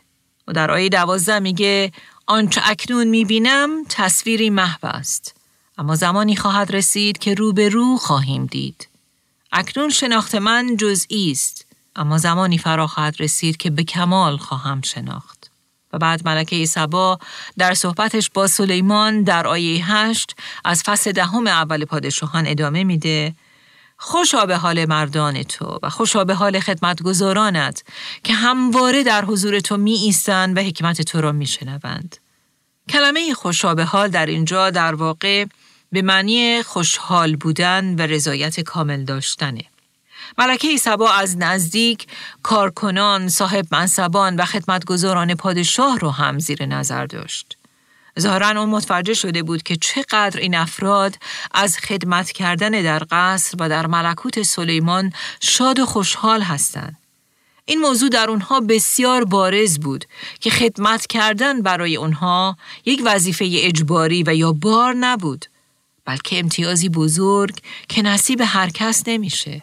و 0.48 0.52
در 0.52 0.70
آیه 0.70 0.88
12 0.88 1.38
میگه 1.38 1.92
آنچه 2.26 2.60
اکنون 2.64 3.06
می‌بینم 3.06 3.70
تصویری 3.88 4.50
محو 4.50 4.78
است 4.82 5.35
اما 5.78 5.94
زمانی 5.94 6.36
خواهد 6.36 6.72
رسید 6.72 7.18
که 7.18 7.34
رو 7.34 7.52
به 7.52 7.68
رو 7.68 7.96
خواهیم 7.96 8.46
دید. 8.46 8.88
اکنون 9.52 9.90
شناخت 9.90 10.34
من 10.34 10.76
جزئی 10.76 11.30
است 11.30 11.66
اما 11.96 12.18
زمانی 12.18 12.58
فرا 12.58 12.86
خواهد 12.86 13.16
رسید 13.18 13.56
که 13.56 13.70
به 13.70 13.84
کمال 13.84 14.36
خواهم 14.36 14.80
شناخت. 14.80 15.50
و 15.92 15.98
بعد 15.98 16.28
ملکه 16.28 16.66
سبا 16.66 17.18
در 17.58 17.74
صحبتش 17.74 18.30
با 18.30 18.46
سلیمان 18.46 19.22
در 19.22 19.46
آیه 19.46 19.92
هشت 19.92 20.36
از 20.64 20.82
فصل 20.82 21.12
دهم 21.12 21.46
اول 21.46 21.84
پادشاهان 21.84 22.46
ادامه 22.46 22.84
میده 22.84 23.34
خوشا 23.96 24.46
به 24.46 24.56
حال 24.56 24.84
مردان 24.84 25.42
تو 25.42 25.78
و 25.82 25.90
خوشا 25.90 26.24
به 26.24 26.34
حال 26.34 26.60
خدمتگزارانت 26.60 27.84
که 28.24 28.34
همواره 28.34 29.02
در 29.02 29.24
حضور 29.24 29.60
تو 29.60 29.76
می 29.76 29.92
ایستند 29.92 30.56
و 30.56 30.60
حکمت 30.60 31.02
تو 31.02 31.20
را 31.20 31.32
می 31.32 31.46
شنوند. 31.46 32.16
کلمه 32.88 33.34
خوشابه 33.34 33.84
حال 33.84 34.08
در 34.08 34.26
اینجا 34.26 34.70
در 34.70 34.94
واقع 34.94 35.46
به 35.92 36.02
معنی 36.02 36.62
خوشحال 36.62 37.36
بودن 37.36 37.94
و 37.94 38.02
رضایت 38.02 38.60
کامل 38.60 39.04
داشتنه. 39.04 39.64
ملکه 40.38 40.76
سبا 40.76 41.12
از 41.12 41.36
نزدیک 41.38 42.06
کارکنان، 42.42 43.28
صاحب 43.28 43.66
منصبان 43.70 44.36
و 44.36 44.44
خدمتگزاران 44.44 45.34
پادشاه 45.34 45.98
رو 45.98 46.10
هم 46.10 46.38
زیر 46.38 46.66
نظر 46.66 47.06
داشت. 47.06 47.56
ظاهرا 48.20 48.60
اون 48.60 48.68
متوجه 48.68 49.14
شده 49.14 49.42
بود 49.42 49.62
که 49.62 49.76
چقدر 49.76 50.40
این 50.40 50.54
افراد 50.54 51.16
از 51.54 51.78
خدمت 51.78 52.30
کردن 52.32 52.70
در 52.70 53.02
قصر 53.10 53.56
و 53.60 53.68
در 53.68 53.86
ملکوت 53.86 54.42
سلیمان 54.42 55.12
شاد 55.40 55.78
و 55.78 55.86
خوشحال 55.86 56.42
هستند. 56.42 56.96
این 57.64 57.80
موضوع 57.80 58.08
در 58.08 58.30
اونها 58.30 58.60
بسیار 58.60 59.24
بارز 59.24 59.78
بود 59.78 60.04
که 60.40 60.50
خدمت 60.50 61.06
کردن 61.06 61.62
برای 61.62 61.96
اونها 61.96 62.56
یک 62.84 63.02
وظیفه 63.04 63.48
اجباری 63.52 64.22
و 64.26 64.34
یا 64.34 64.52
بار 64.52 64.94
نبود 64.94 65.46
بلکه 66.06 66.38
امتیازی 66.38 66.88
بزرگ 66.88 67.54
که 67.88 68.02
نصیب 68.02 68.42
هر 68.44 68.70
کس 68.70 69.02
نمیشه. 69.06 69.62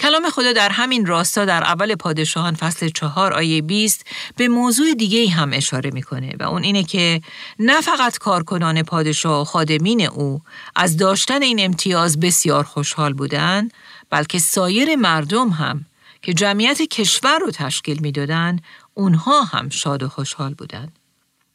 کلام 0.00 0.30
خدا 0.30 0.52
در 0.52 0.68
همین 0.68 1.06
راستا 1.06 1.44
در 1.44 1.64
اول 1.64 1.94
پادشاهان 1.94 2.54
فصل 2.54 2.88
چهار 2.88 3.32
آیه 3.32 3.62
20 3.62 4.06
به 4.36 4.48
موضوع 4.48 4.94
دیگه 4.94 5.30
هم 5.30 5.50
اشاره 5.52 5.90
می‌کنه 5.90 6.32
و 6.40 6.42
اون 6.42 6.62
اینه 6.62 6.84
که 6.84 7.20
نه 7.58 7.80
فقط 7.80 8.18
کارکنان 8.18 8.82
پادشاه 8.82 9.40
و 9.40 9.44
خادمین 9.44 10.06
او 10.06 10.40
از 10.76 10.96
داشتن 10.96 11.42
این 11.42 11.64
امتیاز 11.64 12.20
بسیار 12.20 12.64
خوشحال 12.64 13.12
بودن 13.12 13.68
بلکه 14.10 14.38
سایر 14.38 14.96
مردم 14.96 15.48
هم 15.48 15.84
که 16.22 16.34
جمعیت 16.34 16.82
کشور 16.82 17.38
رو 17.38 17.50
تشکیل 17.50 18.00
می‌دادن 18.00 18.58
اونها 18.94 19.42
هم 19.42 19.68
شاد 19.68 20.02
و 20.02 20.08
خوشحال 20.08 20.54
بودند. 20.54 20.98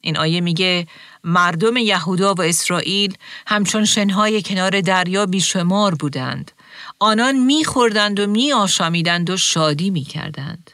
این 0.07 0.17
آیه 0.17 0.41
میگه 0.41 0.87
مردم 1.23 1.77
یهودا 1.77 2.33
و 2.33 2.41
اسرائیل 2.41 3.13
همچون 3.47 3.85
شنهای 3.85 4.41
کنار 4.41 4.81
دریا 4.81 5.25
بیشمار 5.25 5.95
بودند. 5.95 6.51
آنان 6.99 7.35
میخوردند 7.35 8.19
و 8.19 8.27
میآشامیدند 8.27 9.29
و 9.29 9.37
شادی 9.37 9.89
می‌کردند. 9.89 10.71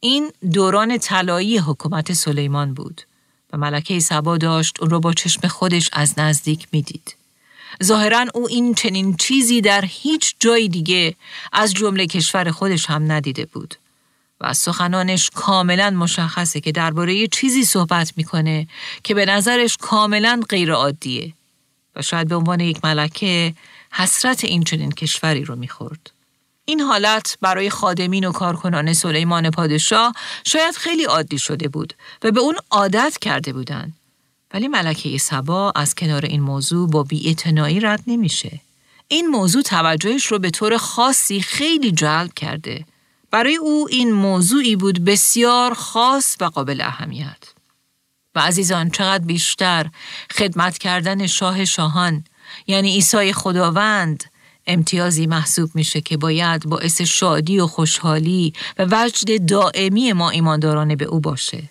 این 0.00 0.32
دوران 0.52 0.98
طلایی 0.98 1.58
حکومت 1.58 2.12
سلیمان 2.12 2.74
بود 2.74 3.02
و 3.52 3.56
ملکه 3.56 4.00
سبا 4.00 4.38
داشت 4.38 4.80
اون 4.80 4.90
رو 4.90 5.00
با 5.00 5.12
چشم 5.12 5.48
خودش 5.48 5.90
از 5.92 6.18
نزدیک 6.18 6.68
می‌دید. 6.72 7.16
ظاهرا 7.84 8.24
او 8.34 8.48
این 8.48 8.74
چنین 8.74 9.16
چیزی 9.16 9.60
در 9.60 9.84
هیچ 9.88 10.34
جای 10.40 10.68
دیگه 10.68 11.14
از 11.52 11.74
جمله 11.74 12.06
کشور 12.06 12.50
خودش 12.50 12.86
هم 12.90 13.12
ندیده 13.12 13.44
بود. 13.44 13.74
و 14.40 14.54
سخنانش 14.54 15.30
کاملا 15.34 15.90
مشخصه 15.90 16.60
که 16.60 16.72
درباره 16.72 17.26
چیزی 17.26 17.64
صحبت 17.64 18.12
می‌کنه 18.16 18.66
که 19.04 19.14
به 19.14 19.26
نظرش 19.26 19.76
کاملا 19.76 20.40
غیر 20.48 20.72
عادیه 20.72 21.32
و 21.96 22.02
شاید 22.02 22.28
به 22.28 22.36
عنوان 22.36 22.60
یک 22.60 22.84
ملکه 22.84 23.54
حسرت 23.92 24.44
این 24.44 24.64
چنین 24.64 24.92
کشوری 24.92 25.44
رو 25.44 25.56
می‌خورد. 25.56 26.10
این 26.64 26.80
حالت 26.80 27.38
برای 27.40 27.70
خادمین 27.70 28.24
و 28.24 28.32
کارکنان 28.32 28.92
سلیمان 28.92 29.50
پادشاه 29.50 30.14
شاید 30.44 30.74
خیلی 30.76 31.04
عادی 31.04 31.38
شده 31.38 31.68
بود 31.68 31.94
و 32.22 32.30
به 32.30 32.40
اون 32.40 32.56
عادت 32.70 33.18
کرده 33.20 33.52
بودند. 33.52 33.92
ولی 34.54 34.68
ملکه 34.68 35.18
سبا 35.18 35.72
از 35.76 35.94
کنار 35.94 36.24
این 36.24 36.40
موضوع 36.40 36.90
با 36.90 37.02
بیاعتنایی 37.02 37.80
رد 37.80 38.02
نمیشه. 38.06 38.60
این 39.08 39.26
موضوع 39.26 39.62
توجهش 39.62 40.26
رو 40.26 40.38
به 40.38 40.50
طور 40.50 40.76
خاصی 40.76 41.40
خیلی 41.40 41.92
جلب 41.92 42.34
کرده. 42.34 42.84
برای 43.30 43.56
او 43.56 43.88
این 43.90 44.12
موضوعی 44.12 44.76
بود 44.76 45.04
بسیار 45.04 45.74
خاص 45.74 46.36
و 46.40 46.44
قابل 46.44 46.80
اهمیت. 46.80 47.56
و 48.34 48.40
عزیزان 48.40 48.90
چقدر 48.90 49.24
بیشتر 49.24 49.90
خدمت 50.30 50.78
کردن 50.78 51.26
شاه 51.26 51.64
شاهان 51.64 52.24
یعنی 52.66 52.92
عیسی 52.92 53.32
خداوند 53.32 54.24
امتیازی 54.66 55.26
محسوب 55.26 55.70
میشه 55.74 56.00
که 56.00 56.16
باید 56.16 56.66
باعث 56.66 57.00
شادی 57.00 57.60
و 57.60 57.66
خوشحالی 57.66 58.52
و 58.78 58.86
وجد 58.90 59.46
دائمی 59.46 60.12
ما 60.12 60.30
ایمانداران 60.30 60.94
به 60.94 61.04
او 61.04 61.20
باشه. 61.20 61.62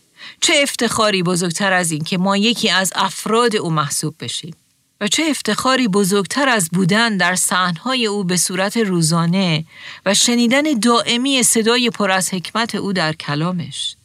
چه 0.41 0.53
افتخاری 0.63 1.23
بزرگتر 1.23 1.73
از 1.73 1.91
این 1.91 2.03
که 2.03 2.17
ما 2.17 2.37
یکی 2.37 2.69
از 2.69 2.93
افراد 2.95 3.55
او 3.55 3.71
محسوب 3.71 4.15
بشیم 4.19 4.55
و 5.01 5.07
چه 5.07 5.23
افتخاری 5.29 5.87
بزرگتر 5.87 6.49
از 6.49 6.69
بودن 6.73 7.17
در 7.17 7.35
صحنهای 7.35 8.05
او 8.05 8.23
به 8.23 8.37
صورت 8.37 8.77
روزانه 8.77 9.65
و 10.05 10.13
شنیدن 10.13 10.61
دائمی 10.61 11.43
صدای 11.43 11.89
پر 11.89 12.11
از 12.11 12.33
حکمت 12.33 12.75
او 12.75 12.93
در 12.93 13.13
کلامش. 13.13 13.95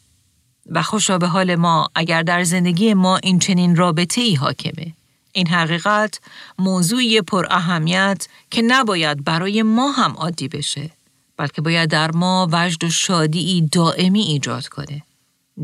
و 0.70 0.82
خوشا 0.82 1.18
به 1.18 1.26
حال 1.26 1.54
ما 1.54 1.88
اگر 1.94 2.22
در 2.22 2.44
زندگی 2.44 2.94
ما 2.94 3.16
این 3.16 3.38
چنین 3.38 3.76
رابطه 3.76 4.20
ای 4.20 4.34
حاکمه. 4.34 4.92
این 5.32 5.46
حقیقت 5.46 6.20
موضوعی 6.58 7.20
پر 7.20 7.46
اهمیت 7.50 8.26
که 8.50 8.62
نباید 8.62 9.24
برای 9.24 9.62
ما 9.62 9.90
هم 9.90 10.12
عادی 10.12 10.48
بشه 10.48 10.90
بلکه 11.36 11.62
باید 11.62 11.90
در 11.90 12.10
ما 12.10 12.48
وجد 12.52 12.84
و 12.84 12.90
شادی 12.90 13.68
دائمی 13.72 14.20
ایجاد 14.20 14.68
کنه. 14.68 15.02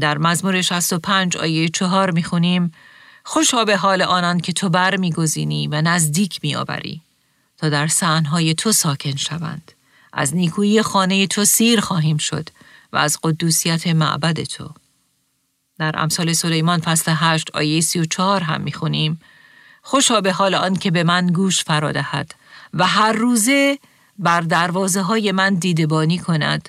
در 0.01 0.19
مزمور 0.19 0.63
65 0.63 1.37
آیه 1.37 1.69
4 1.69 2.11
می‌خونیم 2.11 2.73
خوشا 3.29 3.65
به 3.65 3.77
حال 3.77 4.03
آنان 4.03 4.41
که 4.41 4.53
تو 4.53 4.69
بر 4.69 4.97
میگزینی 4.97 5.67
و 5.67 5.83
نزدیک 5.83 6.41
میآوری 6.43 7.03
تا 7.57 7.69
در 7.69 7.87
سنهای 7.87 8.55
تو 8.55 8.73
ساکن 8.73 9.17
شوند 9.17 9.73
از 10.13 10.35
نیکویی 10.35 10.83
خانه 10.83 11.27
تو 11.27 11.45
سیر 11.45 11.81
خواهیم 11.81 12.17
شد 12.17 12.49
و 12.93 12.97
از 12.97 13.19
قدوسیت 13.23 13.87
معبد 13.87 14.43
تو 14.43 14.71
در 15.79 15.95
امثال 15.99 16.33
سلیمان 16.33 16.81
فصل 16.81 17.13
8 17.17 17.51
آیه 17.55 17.81
34 17.81 18.43
هم 18.43 18.61
می‌خونیم 18.61 19.21
خوشا 19.83 20.21
به 20.21 20.33
حال 20.33 20.55
آن 20.55 20.77
که 20.77 20.91
به 20.91 21.05
من 21.05 21.27
گوش 21.27 21.65
فرادهد 21.65 22.35
و 22.75 22.87
هر 22.87 23.13
روزه 23.13 23.79
بر 24.19 24.41
دروازه 24.41 25.03
های 25.03 25.33
من 25.33 25.55
دیدبانی 25.55 26.19
کند 26.19 26.69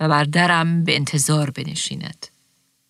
و 0.00 0.08
بر 0.08 0.24
درم 0.24 0.84
به 0.84 0.96
انتظار 0.96 1.50
بنشیند. 1.50 2.26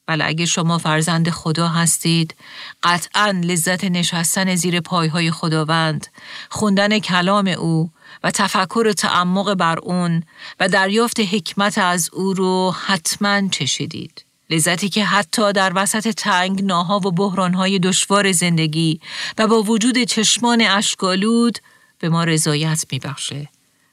بله 0.09 0.25
اگه 0.25 0.47
شما 0.47 0.79
فرزند 0.79 1.31
خدا 1.31 1.68
هستید 1.68 2.35
قطعا 2.83 3.31
لذت 3.44 3.85
نشستن 3.85 4.55
زیر 4.55 4.81
پایهای 4.81 5.31
خداوند 5.31 6.07
خوندن 6.51 6.99
کلام 6.99 7.47
او 7.47 7.90
و 8.25 8.31
تفکر 8.31 8.87
و 8.88 8.92
تعمق 8.92 9.55
بر 9.55 9.79
اون 9.79 10.23
و 10.61 10.68
دریافت 10.68 11.21
حکمت 11.21 11.79
از 11.79 12.11
او 12.12 12.35
رو 12.35 12.75
حتما 12.87 13.49
چشیدید 13.49 14.25
لذتی 14.51 14.88
که 14.88 15.05
حتی 15.05 15.53
در 15.53 15.73
وسط 15.75 16.09
تنگ 16.09 16.64
ناها 16.64 16.99
و 16.99 17.11
بحرانهای 17.11 17.79
دشوار 17.79 18.33
زندگی 18.33 19.01
و 19.38 19.47
با 19.47 19.62
وجود 19.62 19.99
چشمان 19.99 20.61
اشکالود 20.61 21.59
به 21.99 22.09
ما 22.09 22.25
رضایت 22.25 22.85
میبخشه 22.92 23.49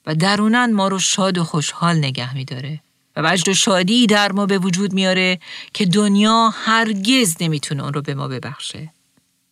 و 0.05 0.15
درونن 0.15 0.73
ما 0.73 0.87
رو 0.87 0.99
شاد 0.99 1.37
و 1.37 1.43
خوشحال 1.43 1.97
نگه 1.97 2.35
میداره. 2.35 2.84
و 3.15 3.31
وجد 3.31 3.49
و 3.49 3.53
شادی 3.53 4.07
در 4.07 4.31
ما 4.31 4.45
به 4.45 4.57
وجود 4.57 4.93
میاره 4.93 5.39
که 5.73 5.85
دنیا 5.85 6.49
هرگز 6.49 7.35
نمی‌تونه 7.39 7.83
اون 7.83 7.93
رو 7.93 8.01
به 8.01 8.13
ما 8.13 8.27
ببخشه. 8.27 8.89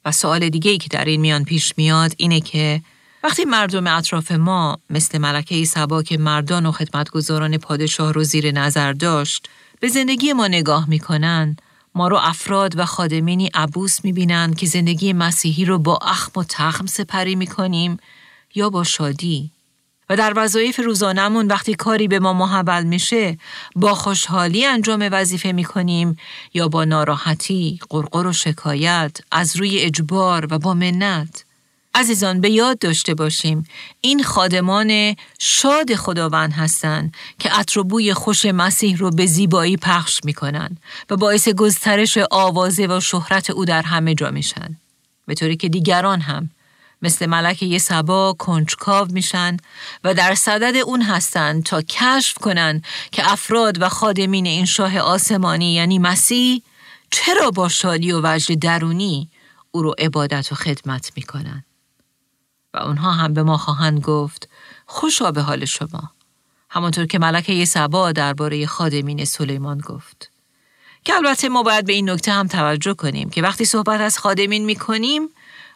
و 0.05 0.11
سوال 0.11 0.49
دیگه 0.49 0.71
ای 0.71 0.77
که 0.77 0.89
در 0.89 1.05
این 1.05 1.21
میان 1.21 1.43
پیش 1.43 1.73
میاد 1.77 2.13
اینه 2.17 2.41
که 2.41 2.81
وقتی 3.23 3.45
مردم 3.45 3.87
اطراف 3.87 4.31
ما 4.31 4.79
مثل 4.89 5.17
ملکه 5.17 5.65
سبا 5.65 6.03
که 6.03 6.17
مردان 6.17 6.65
و 6.65 6.71
خدمتگزاران 6.71 7.57
پادشاه 7.57 8.11
رو 8.11 8.23
زیر 8.23 8.51
نظر 8.51 8.93
داشت 8.93 9.49
به 9.79 9.87
زندگی 9.87 10.33
ما 10.33 10.47
نگاه 10.47 10.89
می‌کنن 10.89 11.57
ما 11.95 12.07
رو 12.07 12.17
افراد 12.21 12.79
و 12.79 12.85
خادمینی 12.85 13.49
عبوس 13.53 14.05
می‌بینن 14.05 14.53
که 14.53 14.65
زندگی 14.65 15.13
مسیحی 15.13 15.65
رو 15.65 15.79
با 15.79 15.99
اخم 16.01 16.39
و 16.39 16.43
تخم 16.43 16.85
سپری 16.85 17.35
می‌کنیم 17.35 17.97
یا 18.55 18.69
با 18.69 18.83
شادی 18.83 19.51
و 20.13 20.15
در 20.15 20.33
وظایف 20.35 20.79
روزانمون 20.79 21.47
وقتی 21.47 21.73
کاری 21.73 22.07
به 22.07 22.19
ما 22.19 22.33
محول 22.33 22.83
میشه 22.83 23.37
با 23.75 23.95
خوشحالی 23.95 24.65
انجام 24.65 25.09
وظیفه 25.11 25.51
می‌کنیم 25.51 26.17
یا 26.53 26.67
با 26.67 26.85
ناراحتی، 26.85 27.79
قرقر 27.89 28.27
و 28.27 28.33
شکایت 28.33 29.17
از 29.31 29.55
روی 29.55 29.79
اجبار 29.79 30.47
و 30.51 30.59
با 30.59 30.73
منت. 30.73 31.45
عزیزان 31.95 32.41
به 32.41 32.49
یاد 32.49 32.79
داشته 32.79 33.13
باشیم 33.13 33.67
این 34.01 34.23
خادمان 34.23 35.15
شاد 35.39 35.95
خداوند 35.95 36.53
هستند 36.53 37.13
که 37.39 37.59
اطربوی 37.59 38.13
خوش 38.13 38.45
مسیح 38.45 38.97
رو 38.97 39.09
به 39.09 39.25
زیبایی 39.25 39.77
پخش 39.77 40.19
می‌کنن 40.23 40.77
و 41.09 41.17
باعث 41.17 41.49
گسترش 41.49 42.17
آوازه 42.31 42.87
و 42.87 42.99
شهرت 42.99 43.49
او 43.49 43.65
در 43.65 43.81
همه 43.81 44.15
جا 44.15 44.31
میشن. 44.31 44.77
به 45.25 45.33
طوری 45.33 45.55
که 45.55 45.69
دیگران 45.69 46.21
هم 46.21 46.49
مثل 47.03 47.25
ملکه 47.25 47.77
سبا 47.77 48.35
کنجکاو 48.39 49.07
میشن 49.11 49.57
و 50.03 50.13
در 50.13 50.35
صدد 50.35 50.75
اون 50.75 51.01
هستند 51.01 51.63
تا 51.63 51.81
کشف 51.81 52.37
کنن 52.37 52.81
که 53.11 53.31
افراد 53.31 53.81
و 53.81 53.89
خادمین 53.89 54.45
این 54.45 54.65
شاه 54.65 54.99
آسمانی 54.99 55.73
یعنی 55.73 55.99
مسیح 55.99 56.61
چرا 57.11 57.51
با 57.51 57.69
شادی 57.69 58.11
و 58.11 58.21
وجد 58.23 58.59
درونی 58.59 59.29
او 59.71 59.81
رو 59.81 59.95
عبادت 59.97 60.51
و 60.51 60.55
خدمت 60.55 61.11
می‌کنن؟ 61.15 61.63
و 62.73 62.77
اونها 62.77 63.11
هم 63.11 63.33
به 63.33 63.43
ما 63.43 63.57
خواهند 63.57 63.99
گفت 63.99 64.49
خوشا 64.85 65.31
به 65.31 65.41
حال 65.41 65.65
شما. 65.65 66.11
همانطور 66.69 67.05
که 67.05 67.19
ملکه 67.19 67.65
سبا 67.65 68.11
درباره 68.11 68.65
خادمین 68.65 69.25
سلیمان 69.25 69.77
گفت. 69.77 70.31
که 71.03 71.15
البته 71.15 71.49
ما 71.49 71.63
باید 71.63 71.85
به 71.85 71.93
این 71.93 72.09
نکته 72.09 72.31
هم 72.31 72.47
توجه 72.47 72.93
کنیم 72.93 73.29
که 73.29 73.41
وقتی 73.41 73.65
صحبت 73.65 74.01
از 74.01 74.17
خادمین 74.17 74.65
می 74.65 74.75
کنیم 74.75 75.29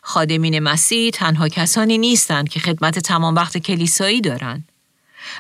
خادمین 0.08 0.60
مسیح 0.60 1.12
تنها 1.12 1.50
کسانی 1.50 1.98
نیستند 1.98 2.50
که 2.50 2.60
خدمت 2.60 3.00
تمام 3.00 3.36
وقت 3.36 3.58
کلیسایی 3.58 4.22
دارند. 4.22 4.70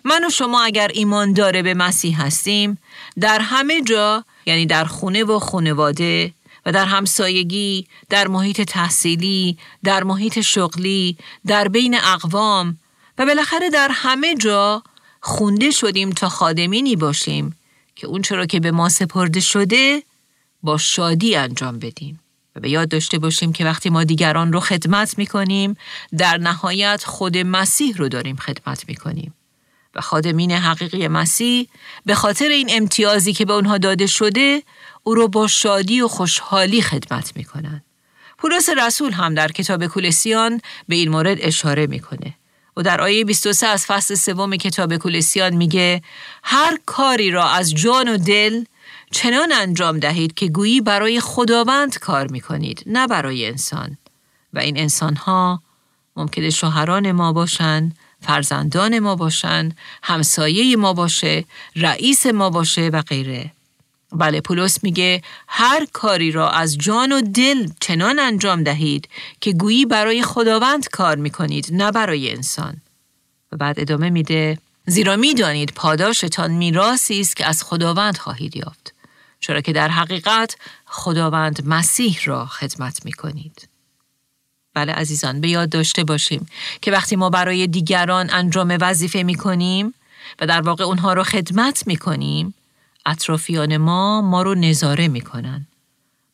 من 0.06 0.26
و 0.26 0.30
شما 0.30 0.64
اگر 0.64 0.92
ایمان 0.94 1.34
داره 1.34 1.62
به 1.62 1.74
مسیح 1.74 2.22
هستیم 2.22 2.78
در 3.20 3.40
همه 3.40 3.82
جا 3.82 4.26
یعنی 4.46 4.66
در 4.66 4.86
خونه 4.86 5.24
و 5.24 5.40
خانواده 5.40 6.34
و 6.66 6.72
در 6.72 6.86
همسایگی، 6.86 7.88
در 8.10 8.28
محیط 8.28 8.62
تحصیلی، 8.62 9.58
در 9.84 10.04
محیط 10.04 10.42
شغلی، 10.42 11.18
در 11.46 11.68
بین 11.68 11.98
اقوام 12.04 12.78
و 13.18 13.26
بالاخره 13.26 13.70
در 13.70 13.90
همه 13.92 14.36
جا 14.36 14.84
خونده 15.22 15.72
شدیم 15.72 16.10
تا 16.10 16.30
خادمینی 16.30 16.96
باشیم 16.96 17.56
که 17.96 18.08
اون 18.08 18.22
چرا 18.22 18.46
که 18.46 18.60
به 18.60 18.72
ما 18.72 18.90
سپرده 18.90 19.40
شده 19.40 20.04
با 20.64 20.78
شادی 20.78 21.36
انجام 21.36 21.80
بدیم. 21.80 22.20
به 22.60 22.70
یاد 22.70 22.89
داشته 22.89 23.20
باشیم 23.20 23.54
که 23.54 23.65
وقتی 23.65 23.89
ما 23.89 24.04
دیگران 24.04 24.54
رو 24.54 24.60
خدمت 24.60 25.17
می 25.17 25.26
کنیم 25.26 25.76
در 26.17 26.38
نهایت 26.38 27.04
خود 27.06 27.38
مسیح 27.38 27.98
رو 27.98 28.10
داریم 28.10 28.36
خدمت 28.36 28.84
می 28.88 28.96
کنیم. 28.96 29.34
و 29.96 30.02
خادمین 30.02 30.52
حقیقی 30.52 31.08
مسیح 31.08 31.67
به 32.06 32.15
خاطر 32.15 32.48
این 32.48 32.70
امتیازی 32.72 33.34
که 33.34 33.46
به 33.46 33.54
اونها 33.54 33.78
داده 33.78 34.08
شده 34.08 34.63
او 35.04 35.15
رو 35.15 35.28
با 35.28 35.48
شادی 35.48 36.02
و 36.02 36.08
خوشحالی 36.08 36.82
خدمت 36.82 37.32
می 37.36 37.43
کنن. 37.43 37.84
پولس 38.38 38.70
رسول 38.70 39.12
هم 39.12 39.34
در 39.34 39.52
کتاب 39.52 39.88
کولسیان 39.88 40.62
به 40.88 40.96
این 40.96 41.10
مورد 41.10 41.38
اشاره 41.41 41.88
می‌کنه. 41.88 42.34
و 42.78 42.82
در 42.82 43.02
آیه 43.02 43.26
23 43.26 43.67
از 43.67 43.86
فصل 43.86 44.15
سوم 44.15 44.56
کتاب 44.56 44.98
کولسیان 44.98 45.54
میگه 45.54 46.02
هر 46.43 46.80
کاری 46.86 47.32
را 47.32 47.50
از 47.50 47.74
جان 47.74 48.08
و 48.08 48.17
دل 48.17 48.63
چنان 49.12 49.52
انجام 49.52 50.00
دهید 50.00 50.34
که 50.34 50.48
گویی 50.48 50.82
برای 50.82 51.20
خداوند 51.20 52.00
کار 52.00 52.28
می‌کنید 52.28 52.84
نه 52.86 53.08
برای 53.08 53.46
انسان. 53.46 53.98
و 54.54 54.60
این 54.60 54.78
انسان 54.78 55.15
ها 55.15 55.62
ممکنه 56.15 56.50
شوهران 56.50 57.12
ما 57.12 57.34
باشن 57.34 57.91
فرزندان 58.22 59.00
ما 59.00 59.15
باشن 59.15 59.72
همسایه 60.04 60.76
ما 60.76 60.93
باشه 60.93 61.46
رئیس 61.76 62.26
ما 62.26 62.50
باشه 62.50 62.89
و 62.93 63.02
غیره. 63.02 63.52
بله 64.12 64.41
پولس 64.41 64.84
میگه 64.84 65.22
هر 65.48 65.88
کاری 65.93 66.32
را 66.32 66.50
از 66.50 66.78
جان 66.78 67.12
و 67.12 67.22
دل 67.22 67.70
چنان 67.80 68.20
انجام 68.20 68.63
دهید 68.63 69.10
که 69.41 69.52
گویی 69.52 69.86
برای 69.86 70.24
خداوند 70.24 70.89
کار 70.89 71.15
می‌کنید 71.15 71.67
نه 71.72 71.91
برای 71.91 72.32
انسان. 72.32 72.82
و 73.52 73.58
بعد 73.58 73.80
ادامه 73.80 74.10
میده 74.10 74.58
زیرا 74.86 75.15
می‌دانید 75.15 75.74
پاداشتان 75.76 76.52
میراسی 76.52 77.20
است 77.20 77.36
که 77.36 77.46
از 77.46 77.63
خداوند 77.63 78.17
خواهید 78.17 78.56
یافت. 78.56 78.93
چرا 79.48 79.62
که 79.62 79.74
در 79.74 79.90
حقیقت 79.90 80.56
خداوند 80.86 81.68
مسیح 81.68 82.20
را 82.26 82.46
خدمت 82.46 83.06
می‌کنید 83.06 83.70
بله 84.74 84.94
عزیزان 84.94 85.42
به 85.42 85.50
یاد 85.50 85.70
داشته 85.70 86.04
باشیم 86.04 86.46
که 86.82 86.92
وقتی 86.92 87.16
ما 87.16 87.30
برای 87.30 87.68
دیگران 87.68 88.30
انجام 88.30 88.78
وظیفه 88.82 89.24
می‌کنیم 89.24 89.94
و 90.40 90.48
در 90.48 90.62
واقع 90.62 90.84
اونها 90.84 91.14
را 91.14 91.24
خدمت 91.24 91.88
می‌کنیم 91.88 92.54
اطرافیان 93.06 93.78
ما 93.78 94.22
ما 94.22 94.42
رو 94.42 94.56
نظاره 94.56 95.08
می‌کنن. 95.08 95.68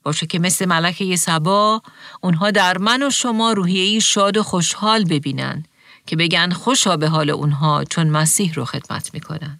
باشه 0.03 0.25
که 0.25 0.39
مثل 0.39 0.65
ملکه 0.65 1.15
سبا 1.15 1.81
اونها 2.21 2.51
در 2.51 2.77
من 2.77 3.03
و 3.03 3.09
شما 3.09 3.53
روحیهی 3.53 4.01
شاد 4.01 4.37
و 4.37 4.43
خوشحال 4.43 5.03
ببینن 5.03 5.63
که 6.07 6.15
بگن 6.15 6.49
خوشا 6.51 6.97
به 6.97 7.09
حال 7.09 7.29
اونها 7.29 7.83
چون 7.83 8.07
مسیح 8.07 8.53
رو 8.53 8.65
خدمت 8.65 9.13
می‌کنن. 9.13 9.59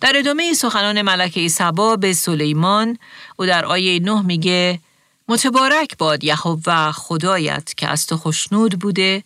در 0.00 0.12
ادامه 0.16 0.52
سخنان 0.52 1.02
ملکه 1.02 1.48
سبا 1.48 1.96
به 1.96 2.12
سلیمان 2.12 2.98
او 3.36 3.46
در 3.46 3.64
آیه 3.64 4.00
نه 4.00 4.22
میگه 4.22 4.80
متبارک 5.28 5.98
باد 5.98 6.24
یهوه 6.24 6.92
خدایت 6.92 7.74
که 7.76 7.88
از 7.88 8.06
تو 8.06 8.16
خوشنود 8.16 8.78
بوده 8.78 9.24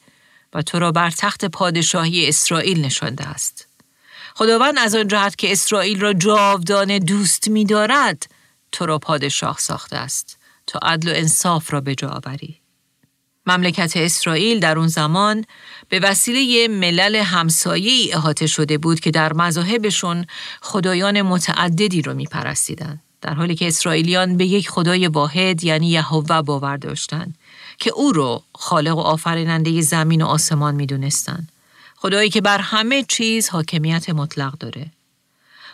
و 0.52 0.62
تو 0.62 0.78
را 0.78 0.92
بر 0.92 1.10
تخت 1.10 1.44
پادشاهی 1.44 2.28
اسرائیل 2.28 2.84
نشانده 2.84 3.28
است. 3.28 3.68
خداوند 4.34 4.78
از 4.78 4.94
آن 4.94 5.08
جهت 5.08 5.36
که 5.36 5.52
اسرائیل 5.52 6.00
را 6.00 6.12
جاودانه 6.12 6.98
دوست 6.98 7.48
می 7.48 7.64
دارد 7.64 8.26
تو 8.72 8.86
را 8.86 8.98
پادشاه 8.98 9.58
ساخته 9.58 9.96
است 9.96 10.38
تا 10.66 10.78
عدل 10.82 11.08
و 11.08 11.12
انصاف 11.16 11.72
را 11.72 11.80
به 11.80 11.94
جا 11.94 12.08
آوری. 12.08 12.63
مملکت 13.46 13.96
اسرائیل 13.96 14.60
در 14.60 14.78
اون 14.78 14.88
زمان 14.88 15.44
به 15.88 16.00
وسیله 16.00 16.68
ملل 16.68 17.16
همسایه 17.16 18.16
احاطه 18.16 18.46
شده 18.46 18.78
بود 18.78 19.00
که 19.00 19.10
در 19.10 19.32
مذاهبشون 19.32 20.26
خدایان 20.62 21.22
متعددی 21.22 22.02
رو 22.02 22.14
می 22.14 22.26
پرستیدن. 22.26 23.00
در 23.20 23.34
حالی 23.34 23.54
که 23.54 23.68
اسرائیلیان 23.68 24.36
به 24.36 24.46
یک 24.46 24.68
خدای 24.68 25.06
واحد 25.06 25.64
یعنی 25.64 25.90
یهوه 25.90 26.42
باور 26.42 26.76
داشتند 26.76 27.34
که 27.78 27.90
او 27.90 28.12
رو 28.12 28.42
خالق 28.54 28.96
و 28.96 29.00
آفریننده 29.00 29.80
زمین 29.80 30.22
و 30.22 30.26
آسمان 30.26 30.74
می 30.74 30.86
دونستن. 30.86 31.46
خدایی 31.96 32.30
که 32.30 32.40
بر 32.40 32.58
همه 32.58 33.02
چیز 33.02 33.48
حاکمیت 33.48 34.10
مطلق 34.10 34.58
داره. 34.58 34.86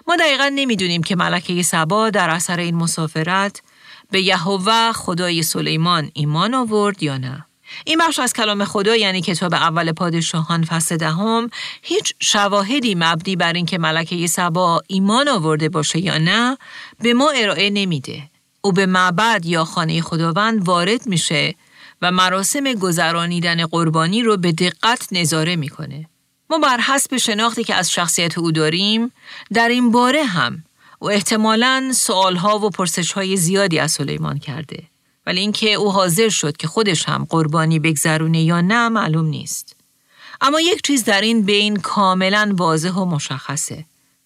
ما 0.06 0.16
دقیقا 0.16 0.52
نمی‌دونیم 0.54 1.02
که 1.02 1.16
ملکه 1.16 1.62
سبا 1.62 2.11
در 2.11 2.30
اثر 2.30 2.61
این 2.61 2.74
مسافرت 2.74 3.62
به 4.11 4.22
یهوه 4.22 4.92
خدای 4.92 5.42
سلیمان 5.42 6.11
ایمان 6.14 6.54
آورد 6.54 7.02
یا 7.02 7.18
نه. 7.18 7.46
این 7.85 7.98
بخش 7.98 8.18
از 8.18 8.33
کلام 8.33 8.64
خدا 8.64 8.96
یعنی 8.96 9.20
کتاب 9.20 9.54
اول 9.54 9.92
پادشاهان 9.92 10.64
فصل 10.64 10.96
دهم 10.96 11.50
هیچ 11.83 12.14
شواهدی 12.20 12.94
مبنی 12.94 13.37
بر 13.37 13.52
اینکه 13.52 13.78
ملکه 13.78 14.26
سبا 14.26 14.83
ایمان 14.87 15.28
آورده 15.28 15.68
باشه 15.68 15.98
یا 15.98 16.18
نه 16.18 16.59
به 17.02 17.14
ما 17.14 17.30
ارائه 17.30 17.70
نمیده. 17.70 18.22
او 18.61 18.72
به 18.72 18.87
معبد 18.87 19.46
یا 19.46 19.64
خانه 19.64 20.02
خداوند 20.02 20.68
وارد 20.68 21.06
میشه 21.06 21.54
و 22.02 22.11
مراسم 22.11 22.72
گذرانیدن 22.72 23.66
قربانی 23.66 24.22
رو 24.22 24.37
به 24.37 24.52
دقت 24.52 25.09
نظاره 25.12 25.56
می‌کنه. 25.56 26.06
ما 26.50 26.59
بر 26.59 26.80
حسب 26.80 27.16
شناختی 27.16 27.64
که 27.64 27.74
از 27.74 27.92
شخصیت 27.92 28.38
او 28.38 28.52
داریم 28.52 29.12
در 29.52 29.68
این 29.68 29.90
باره 29.90 30.24
هم 30.24 30.64
و 31.00 31.06
احتمالاً 31.06 31.92
سوالها 31.94 32.59
و 32.59 32.70
پرسشهای 32.70 33.37
زیادی 33.37 33.78
از 33.78 33.92
سلیمان 33.92 34.38
کرده. 34.38 34.83
ولی 35.26 35.40
اینکه 35.40 35.72
او 35.72 35.92
حاضر 35.92 36.28
شد 36.28 36.56
که 36.56 36.68
خودش 36.68 37.09
هم 37.09 37.26
قربانی 37.30 37.78
بگذرونه 37.78 38.42
یا 38.42 38.61
نه 38.61 38.88
معلوم 38.88 39.26
نیست. 39.26 39.76
اما 40.40 40.61
یک 40.61 40.83
چیز 40.83 41.04
در 41.04 41.20
این 41.20 41.42
بین 41.42 41.76
کاملا 41.76 42.52
واضح 42.56 42.92
و 42.92 43.04
مشخصه 43.04 43.85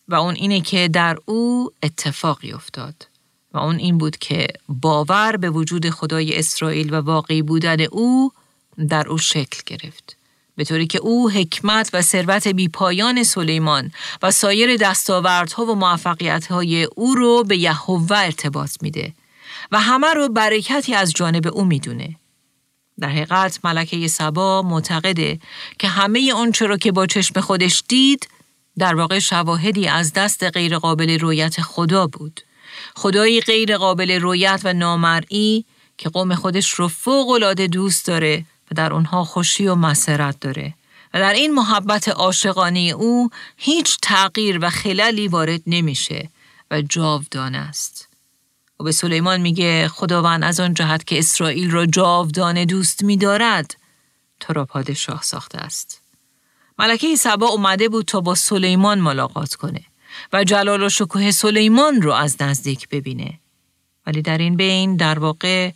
و 0.09 0.15
اون 0.15 0.35
اینه 0.35 0.61
که 0.61 0.89
در 0.89 1.19
او 1.25 1.71
اتفاقی 1.83 2.53
افتاد 2.53 3.09
و 3.53 3.59
اون 3.59 3.77
این 3.77 3.99
بود 3.99 4.17
که 4.17 4.47
باور 4.69 5.37
به 5.37 5.51
وجود 5.51 5.91
خدای 5.91 6.39
اسرائیل 6.39 6.95
و 6.95 6.97
واقعی 7.01 7.43
بودن 7.43 7.81
او 7.81 8.33
در 8.89 9.09
او 9.09 9.19
شکل 9.19 9.63
گرفت. 9.67 10.17
به 10.57 10.65
طوری 10.65 10.87
که 10.87 10.99
او 10.99 11.31
حکمت 11.31 11.91
و 11.93 12.03
ثروت 12.03 12.49
بیپایان 12.49 13.23
سلیمان 13.23 13.93
و 14.23 14.31
سایر 14.31 14.77
دستاوردها 14.77 15.65
و 15.65 15.75
موفقیتهای 15.75 16.85
او 16.85 17.15
رو 17.15 17.45
به 17.45 17.57
یهوه 17.57 18.19
ارتباط 18.19 18.71
میده 18.83 19.13
و 19.73 19.81
همه 19.81 20.15
رو 20.15 20.29
برکتی 20.29 20.95
از 20.95 21.13
جانب 21.13 21.47
او 21.47 21.65
می‌دونه. 21.65 22.17
در 23.01 23.09
حقیقت 23.09 23.59
ملکه 23.65 24.09
سبا 24.09 24.63
معتقده 24.63 25.39
که 25.79 25.89
همه 25.89 26.33
آنچه 26.33 26.67
را 26.67 26.77
که 26.77 26.93
با 26.93 27.07
چشم 27.07 27.41
خودش 27.41 27.83
دید 27.89 28.29
در 28.79 28.95
واقع 28.95 29.19
شواهدی 29.19 29.89
از 29.89 30.13
دست 30.13 30.45
غیرقابل 30.45 31.19
رویت 31.19 31.61
خدا 31.61 32.07
بود. 32.07 32.41
خدایی 32.95 33.41
غیر 33.41 33.77
قابل 33.77 34.11
رویت 34.11 34.61
و 34.65 34.73
نامرئی 34.73 35.65
که 35.99 36.09
قوم 36.09 36.35
خودش 36.35 36.71
رو 36.71 36.89
فوق 36.89 37.29
العاده 37.29 37.67
دوست 37.67 38.07
داره 38.07 38.45
و 38.71 38.75
در 38.75 38.93
اونها 38.93 39.25
خوشی 39.25 39.67
و 39.67 39.75
مسرت 39.75 40.41
داره 40.41 40.75
و 41.15 41.19
در 41.19 41.33
این 41.33 41.55
محبت 41.55 42.09
عاشقانه 42.09 42.81
او 42.81 43.31
هیچ 43.57 43.99
تغییر 44.03 44.59
و 44.63 44.71
خلالی 44.71 45.29
وارد 45.29 45.61
نمیشه 45.67 46.31
و 46.71 46.83
جاودانه 46.83 47.59
است. 47.59 48.09
و 48.81 48.85
به 48.85 48.93
سلیمان 48.93 49.41
میگه 49.41 49.89
خداوند 49.89 50.45
از 50.45 50.61
آن 50.61 50.75
جهت 50.75 51.07
که 51.07 51.19
اسرائیل 51.19 51.71
را 51.71 51.87
جاودانه 51.87 52.65
دوست 52.65 53.05
میدارد 53.05 53.77
تو 54.41 54.53
را 54.53 54.65
پادشاه 54.65 55.23
ساخته 55.23 55.59
است. 55.59 56.01
ملکه 56.79 57.17
سبا 57.17 57.47
اومده 57.47 57.89
بود 57.89 58.05
تا 58.05 58.21
با 58.21 58.35
سلیمان 58.35 59.01
ملاقات 59.01 59.55
کنه 59.55 59.85
و 60.33 60.45
جلال 60.45 60.83
و 60.83 60.89
شکوه 60.89 61.31
سلیمان 61.31 62.03
رو 62.03 62.13
از 62.13 62.43
نزدیک 62.43 62.89
ببینه. 62.89 63.39
ولی 64.07 64.23
در 64.23 64.39
این 64.39 64.57
بین 64.57 64.97
در 64.97 65.19
واقع 65.19 65.73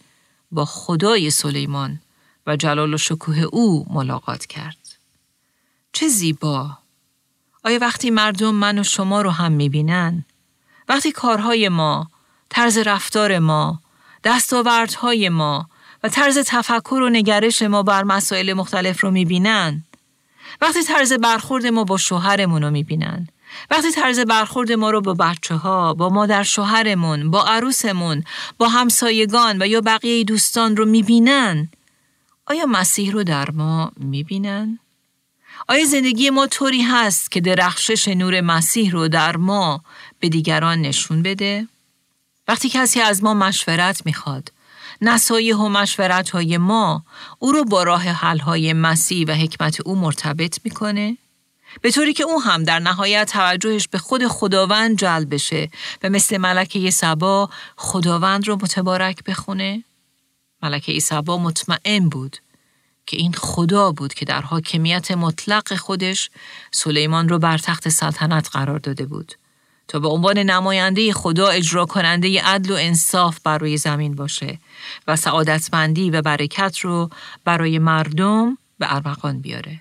با 0.51 0.65
خدای 0.65 1.31
سلیمان 1.31 2.01
و 2.47 2.57
جلال 2.57 2.95
و 2.95 2.99
شکوه 2.99 3.39
او 3.39 3.87
ملاقات 3.91 4.47
کرد. 4.47 4.77
چه 5.93 6.09
زیبا! 6.09 6.79
آیا 7.65 7.79
وقتی 7.79 8.11
مردم 8.11 8.55
من 8.55 8.79
و 8.79 8.83
شما 8.83 9.23
رو 9.23 9.31
هم 9.31 9.53
می‌بینن؟ 9.53 10.25
وقتی 10.89 11.13
کارهای 11.13 11.69
ما، 11.69 12.11
طرز 12.51 12.79
رفتار 12.79 13.39
ما، 13.39 13.81
دستاوردهای 14.25 15.29
ما 15.29 15.69
و 16.03 16.09
طرز 16.09 16.39
تفکر 16.39 16.95
و 16.95 17.09
نگرش 17.09 17.63
ما 17.63 17.83
بر 17.83 18.05
مسائل 18.05 18.53
مختلف 18.53 19.01
رو 19.01 19.11
می‌بینن؟ 19.11 19.85
وقتی 20.61 20.83
طرز 20.83 21.13
برخورد 21.13 21.67
ما 21.67 21.85
با 21.85 21.97
شوهرمون 21.97 22.63
رو 22.63 22.71
می‌بینن؟ 22.71 23.29
وقتی 23.71 23.93
طرز 23.93 24.21
برخورد 24.21 24.73
ما 24.73 24.91
رو 24.91 25.01
با 25.01 25.15
بچه 25.15 25.55
ها، 25.55 25.95
با 25.95 26.09
مادر 26.09 26.43
شوهرمون، 26.43 27.31
با 27.31 27.45
عروسمون، 27.45 28.25
با 28.59 28.69
همسایگان 28.69 29.63
و 29.63 29.67
یا 29.67 29.81
بقیه 29.81 30.25
دوستان 30.25 30.77
رو 30.77 30.85
می‌بینن، 30.85 31.69
آیا 32.47 32.67
مسیح 32.67 33.13
رو 33.13 33.23
در 33.25 33.51
ما 33.51 33.93
می‌بینن؟ 33.97 34.79
آیا 35.69 35.85
زندگی 35.85 36.31
ما 36.31 36.47
طوری 36.47 36.83
هست 36.83 37.31
که 37.31 37.41
درخشش 37.41 38.09
نور 38.09 38.41
مسیح 38.41 38.93
رو 38.93 39.09
در 39.09 39.37
ما 39.37 39.83
به 40.21 40.29
دیگران 40.29 40.79
نشون 40.79 41.23
بده؟ 41.23 41.69
وقتی 42.49 42.69
کسی 42.69 43.01
از 43.01 43.23
ما 43.23 43.35
مشورت 43.35 44.07
می‌خواد، 44.07 44.53
نصایح 45.01 45.57
و 45.57 45.69
مشورت 45.69 46.31
های 46.31 46.59
ما 46.59 47.05
او 47.39 47.53
رو 47.53 47.65
با 47.65 47.83
راه 47.83 48.03
حل 48.03 48.39
های 48.39 48.73
مسیح 48.73 49.27
و 49.29 49.33
حکمت 49.33 49.81
او 49.81 49.95
مرتبط 49.95 50.59
می‌کنه؟ 50.65 51.17
به 51.83 51.91
طوری 51.91 52.13
که 52.13 52.25
او 52.25 52.43
هم 52.43 52.65
در 52.65 52.79
نهایت 52.79 53.31
توجهش 53.33 53.89
به 53.89 53.99
خود 53.99 54.27
خداوند 54.27 54.99
جلب 54.99 55.35
بشه 55.35 55.71
و 56.03 56.11
مثل 56.11 56.37
ملکه 56.39 56.91
سبا 56.91 57.51
خداوند 57.77 58.49
رو 58.49 58.57
متبارک 58.57 59.25
بخونه؟ 59.25 59.85
ملکه 60.63 61.01
سبا 61.01 61.39
مطمئن 61.39 62.09
بود 62.09 62.37
که 63.07 63.17
این 63.17 63.33
خدا 63.33 63.93
بود 63.93 64.15
که 64.15 64.25
در 64.25 64.41
حاکمیت 64.41 65.11
مطلق 65.11 65.77
خودش 65.77 66.31
سلیمان 66.71 67.29
رو 67.29 67.39
بر 67.39 67.59
تخت 67.59 67.89
سلطنت 67.89 68.49
قرار 68.53 68.79
داده 68.79 69.07
بود 69.07 69.35
تا 69.89 69.99
به 69.99 70.09
عنوان 70.09 70.39
نماینده 70.39 71.13
خدا 71.13 71.49
اجرا 71.49 71.87
کننده 71.87 72.43
عدل 72.43 72.73
و 72.73 72.77
انصاف 72.79 73.39
بر 73.45 73.59
روی 73.59 73.77
زمین 73.77 74.15
باشه 74.15 74.59
و 75.07 75.17
سعادتمندی 75.17 76.11
و 76.11 76.23
برکت 76.23 76.79
رو 76.79 77.11
برای 77.45 77.79
مردم 77.79 78.59
به 78.79 78.95
ارمغان 78.95 79.41
بیاره. 79.41 79.81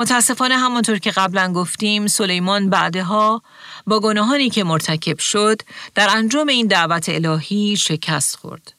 متاسفانه 0.00 0.56
همانطور 0.56 0.98
که 0.98 1.10
قبلا 1.10 1.52
گفتیم 1.52 2.06
سلیمان 2.06 2.70
بعدها 2.70 3.42
با 3.86 4.00
گناهانی 4.00 4.50
که 4.50 4.64
مرتکب 4.64 5.18
شد 5.18 5.62
در 5.94 6.16
انجام 6.16 6.48
این 6.48 6.66
دعوت 6.66 7.08
الهی 7.08 7.76
شکست 7.76 8.36
خورد. 8.36 8.74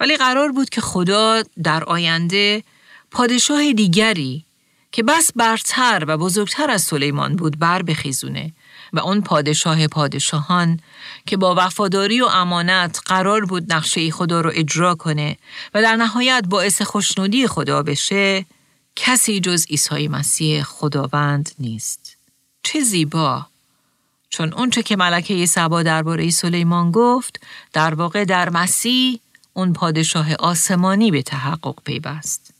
ولی 0.00 0.16
قرار 0.16 0.52
بود 0.52 0.68
که 0.68 0.80
خدا 0.80 1.42
در 1.62 1.84
آینده 1.84 2.62
پادشاه 3.10 3.72
دیگری 3.72 4.44
که 4.92 5.02
بس 5.02 5.30
برتر 5.36 6.04
و 6.08 6.18
بزرگتر 6.18 6.70
از 6.70 6.82
سلیمان 6.82 7.36
بود 7.36 7.58
بر 7.58 7.82
بخیزونه 7.82 8.52
و 8.94 8.98
اون 8.98 9.20
پادشاه 9.20 9.86
پادشاهان 9.86 10.80
که 11.26 11.36
با 11.36 11.54
وفاداری 11.58 12.20
و 12.20 12.24
امانت 12.24 13.00
قرار 13.06 13.44
بود 13.44 13.72
نقشه 13.72 14.10
خدا 14.10 14.40
رو 14.40 14.50
اجرا 14.54 14.94
کنه 14.94 15.36
و 15.74 15.82
در 15.82 15.96
نهایت 15.96 16.44
باعث 16.48 16.82
خوشنودی 16.82 17.46
خدا 17.46 17.82
بشه 17.82 18.46
کسی 18.96 19.40
جز 19.40 19.66
عیسی 19.66 20.08
مسیح 20.08 20.62
خداوند 20.62 21.50
نیست. 21.58 22.16
چه 22.62 22.80
زیبا! 22.80 23.46
چون 24.28 24.52
اونچه 24.52 24.82
که 24.82 24.96
ملکه 24.96 25.46
سبا 25.46 25.82
درباره 25.82 26.30
سلیمان 26.30 26.90
گفت 26.90 27.40
در 27.72 27.94
واقع 27.94 28.24
در 28.24 28.50
مسیح 28.50 29.20
اون 29.52 29.72
پادشاه 29.72 30.34
آسمانی 30.34 31.10
به 31.10 31.22
تحقق 31.22 31.74
پیوست. 31.84 32.53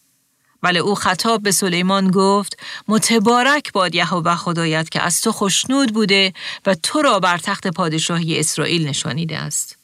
ولی 0.64 0.78
او 0.78 0.94
خطاب 0.94 1.42
به 1.42 1.50
سلیمان 1.50 2.10
گفت 2.10 2.58
متبارک 2.88 3.72
باد 3.72 3.94
یهوه 3.94 4.36
خدایت 4.36 4.88
که 4.88 5.02
از 5.02 5.20
تو 5.20 5.32
خشنود 5.32 5.94
بوده 5.94 6.32
و 6.66 6.74
تو 6.74 7.02
را 7.02 7.20
بر 7.20 7.38
تخت 7.38 7.66
پادشاهی 7.66 8.40
اسرائیل 8.40 8.88
نشانیده 8.88 9.38
است. 9.38 9.78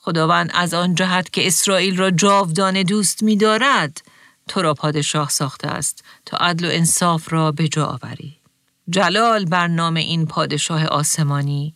خداوند 0.00 0.50
از 0.54 0.74
آن 0.74 0.94
جهت 0.94 1.32
که 1.32 1.46
اسرائیل 1.46 1.96
را 1.96 2.10
جاودانه 2.10 2.84
دوست 2.84 3.22
می 3.22 3.36
دارد 3.36 4.02
تو 4.48 4.62
را 4.62 4.74
پادشاه 4.74 5.30
ساخته 5.30 5.68
است 5.68 6.04
تا 6.26 6.36
عدل 6.36 6.64
و 6.64 6.68
انصاف 6.72 7.32
را 7.32 7.52
به 7.52 7.68
جا 7.68 7.86
آوری. 7.86 8.36
جلال 8.88 9.44
بر 9.44 9.66
نام 9.68 9.94
این 9.94 10.26
پادشاه 10.26 10.86
آسمانی 10.86 11.74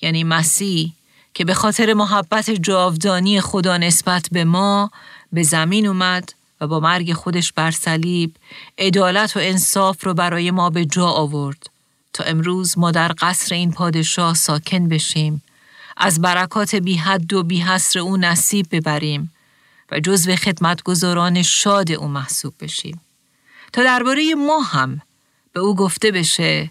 یعنی 0.00 0.24
مسیح 0.24 0.92
که 1.34 1.44
به 1.44 1.54
خاطر 1.54 1.94
محبت 1.94 2.50
جاودانی 2.50 3.40
خدا 3.40 3.76
نسبت 3.76 4.28
به 4.32 4.44
ما 4.44 4.90
به 5.32 5.42
زمین 5.42 5.86
اومد 5.86 6.32
و 6.62 6.66
با 6.66 6.80
مرگ 6.80 7.12
خودش 7.12 7.52
بر 7.52 7.70
صلیب 7.70 8.36
عدالت 8.78 9.36
و 9.36 9.40
انصاف 9.42 10.04
رو 10.04 10.14
برای 10.14 10.50
ما 10.50 10.70
به 10.70 10.84
جا 10.84 11.06
آورد. 11.06 11.70
تا 12.12 12.24
امروز 12.24 12.78
ما 12.78 12.90
در 12.90 13.12
قصر 13.18 13.54
این 13.54 13.72
پادشاه 13.72 14.34
ساکن 14.34 14.88
بشیم. 14.88 15.42
از 15.96 16.20
برکات 16.20 16.74
بی 16.74 16.96
حد 16.96 17.32
و 17.32 17.42
بی 17.42 17.60
حصر 17.60 17.98
او 17.98 18.16
نصیب 18.16 18.66
ببریم 18.70 19.32
و 19.92 20.00
جزو 20.00 20.36
خدمتگزاران 20.36 21.42
شاد 21.42 21.92
او 21.92 22.08
محسوب 22.08 22.54
بشیم. 22.60 23.00
تا 23.72 23.82
درباره 23.82 24.34
ما 24.34 24.60
هم 24.60 25.00
به 25.52 25.60
او 25.60 25.76
گفته 25.76 26.10
بشه 26.10 26.70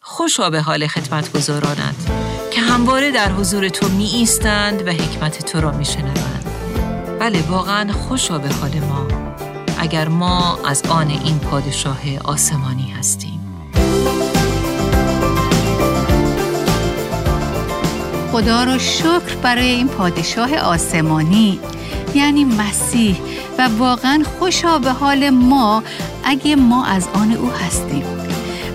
خوشا 0.00 0.50
به 0.50 0.60
حال 0.60 0.86
خدمتگزارانت 0.86 1.94
که 2.50 2.60
همواره 2.60 3.10
در 3.10 3.32
حضور 3.32 3.68
تو 3.68 3.88
می 3.88 4.04
ایستند 4.04 4.86
و 4.86 4.90
حکمت 4.90 5.46
تو 5.52 5.60
را 5.60 5.72
می 5.72 5.84
شنوند. 5.84 6.46
بله 7.20 7.42
واقعا 7.42 7.92
خوشا 7.92 8.38
به 8.38 8.48
حال 8.48 8.80
ما. 8.80 9.19
اگر 9.80 10.08
ما 10.08 10.58
از 10.66 10.82
آن 10.88 11.08
این 11.08 11.38
پادشاه 11.38 11.98
آسمانی 12.24 12.94
هستیم 12.98 13.40
خدا 18.32 18.64
را 18.64 18.78
شکر 18.78 19.36
برای 19.42 19.68
این 19.68 19.88
پادشاه 19.88 20.56
آسمانی 20.56 21.60
یعنی 22.14 22.44
مسیح 22.44 23.16
و 23.58 23.68
واقعا 23.78 24.22
خوشا 24.38 24.78
به 24.78 24.90
حال 24.90 25.30
ما 25.30 25.82
اگه 26.24 26.56
ما 26.56 26.84
از 26.84 27.08
آن 27.14 27.32
او 27.32 27.50
هستیم 27.50 28.04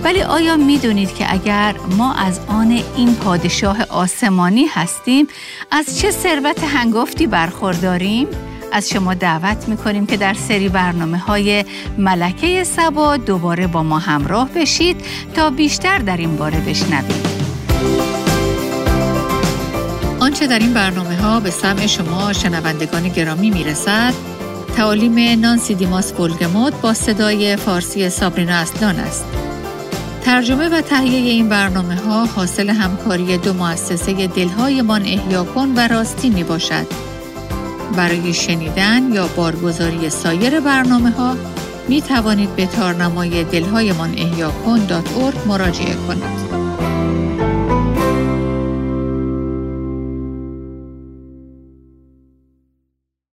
ولی 0.04 0.22
آیا 0.22 0.56
می‌دونید 0.56 1.14
که 1.14 1.32
اگر 1.32 1.74
ما 1.98 2.14
از 2.14 2.40
آن 2.48 2.82
این 2.96 3.14
پادشاه 3.14 3.82
آسمانی 3.82 4.66
هستیم 4.66 5.26
از 5.70 5.98
چه 5.98 6.10
ثروت 6.10 6.64
هنگفتی 6.64 7.26
برخورداریم؟ 7.26 8.26
از 8.72 8.88
شما 8.88 9.14
دعوت 9.14 9.68
می‌کنیم 9.68 10.06
که 10.06 10.16
در 10.16 10.34
سری 10.34 10.68
برنامه 10.68 11.18
های 11.18 11.64
ملکه 11.98 12.64
سبا 12.64 13.16
دوباره 13.16 13.66
با 13.66 13.82
ما 13.82 13.98
همراه 13.98 14.48
بشید 14.48 14.96
تا 15.34 15.50
بیشتر 15.50 15.98
در 15.98 16.16
این 16.16 16.36
باره 16.36 16.60
بشنوید. 16.60 17.26
آنچه 20.20 20.46
در 20.46 20.58
این 20.58 20.74
برنامه 20.74 21.16
ها 21.16 21.40
به 21.40 21.50
سمع 21.50 21.86
شما 21.86 22.32
شنوندگان 22.32 23.08
گرامی 23.08 23.50
می‌رسد 23.50 24.14
تعالیم 24.76 25.40
نانسی 25.40 25.74
دیماس 25.74 26.12
بولگموت 26.12 26.74
با 26.82 26.94
صدای 26.94 27.56
فارسی 27.56 28.10
سابرینا 28.10 28.54
اصلان 28.54 28.96
است. 28.96 29.24
ترجمه 30.24 30.68
و 30.68 30.80
تهیه 30.80 31.30
این 31.30 31.48
برنامه 31.48 31.96
ها 31.96 32.26
حاصل 32.26 32.70
همکاری 32.70 33.38
دو 33.38 33.52
مؤسسه 33.52 34.26
دلهایمان 34.26 35.02
احیا 35.02 35.44
کن 35.44 35.72
و 35.76 35.88
راستی 35.88 36.30
می 36.30 36.44
باشد. 36.44 36.86
برای 37.96 38.34
شنیدن 38.34 39.12
یا 39.12 39.26
بارگزاری 39.26 40.10
سایر 40.10 40.60
برنامه 40.60 41.10
ها 41.10 41.36
می 41.88 42.02
توانید 42.02 42.56
به 42.56 42.66
تارنمای 42.66 43.44
دلهایمان 43.44 44.10
احیا 44.18 44.50
کن 44.50 44.86
مراجعه 45.46 45.94
کنید. 45.94 46.45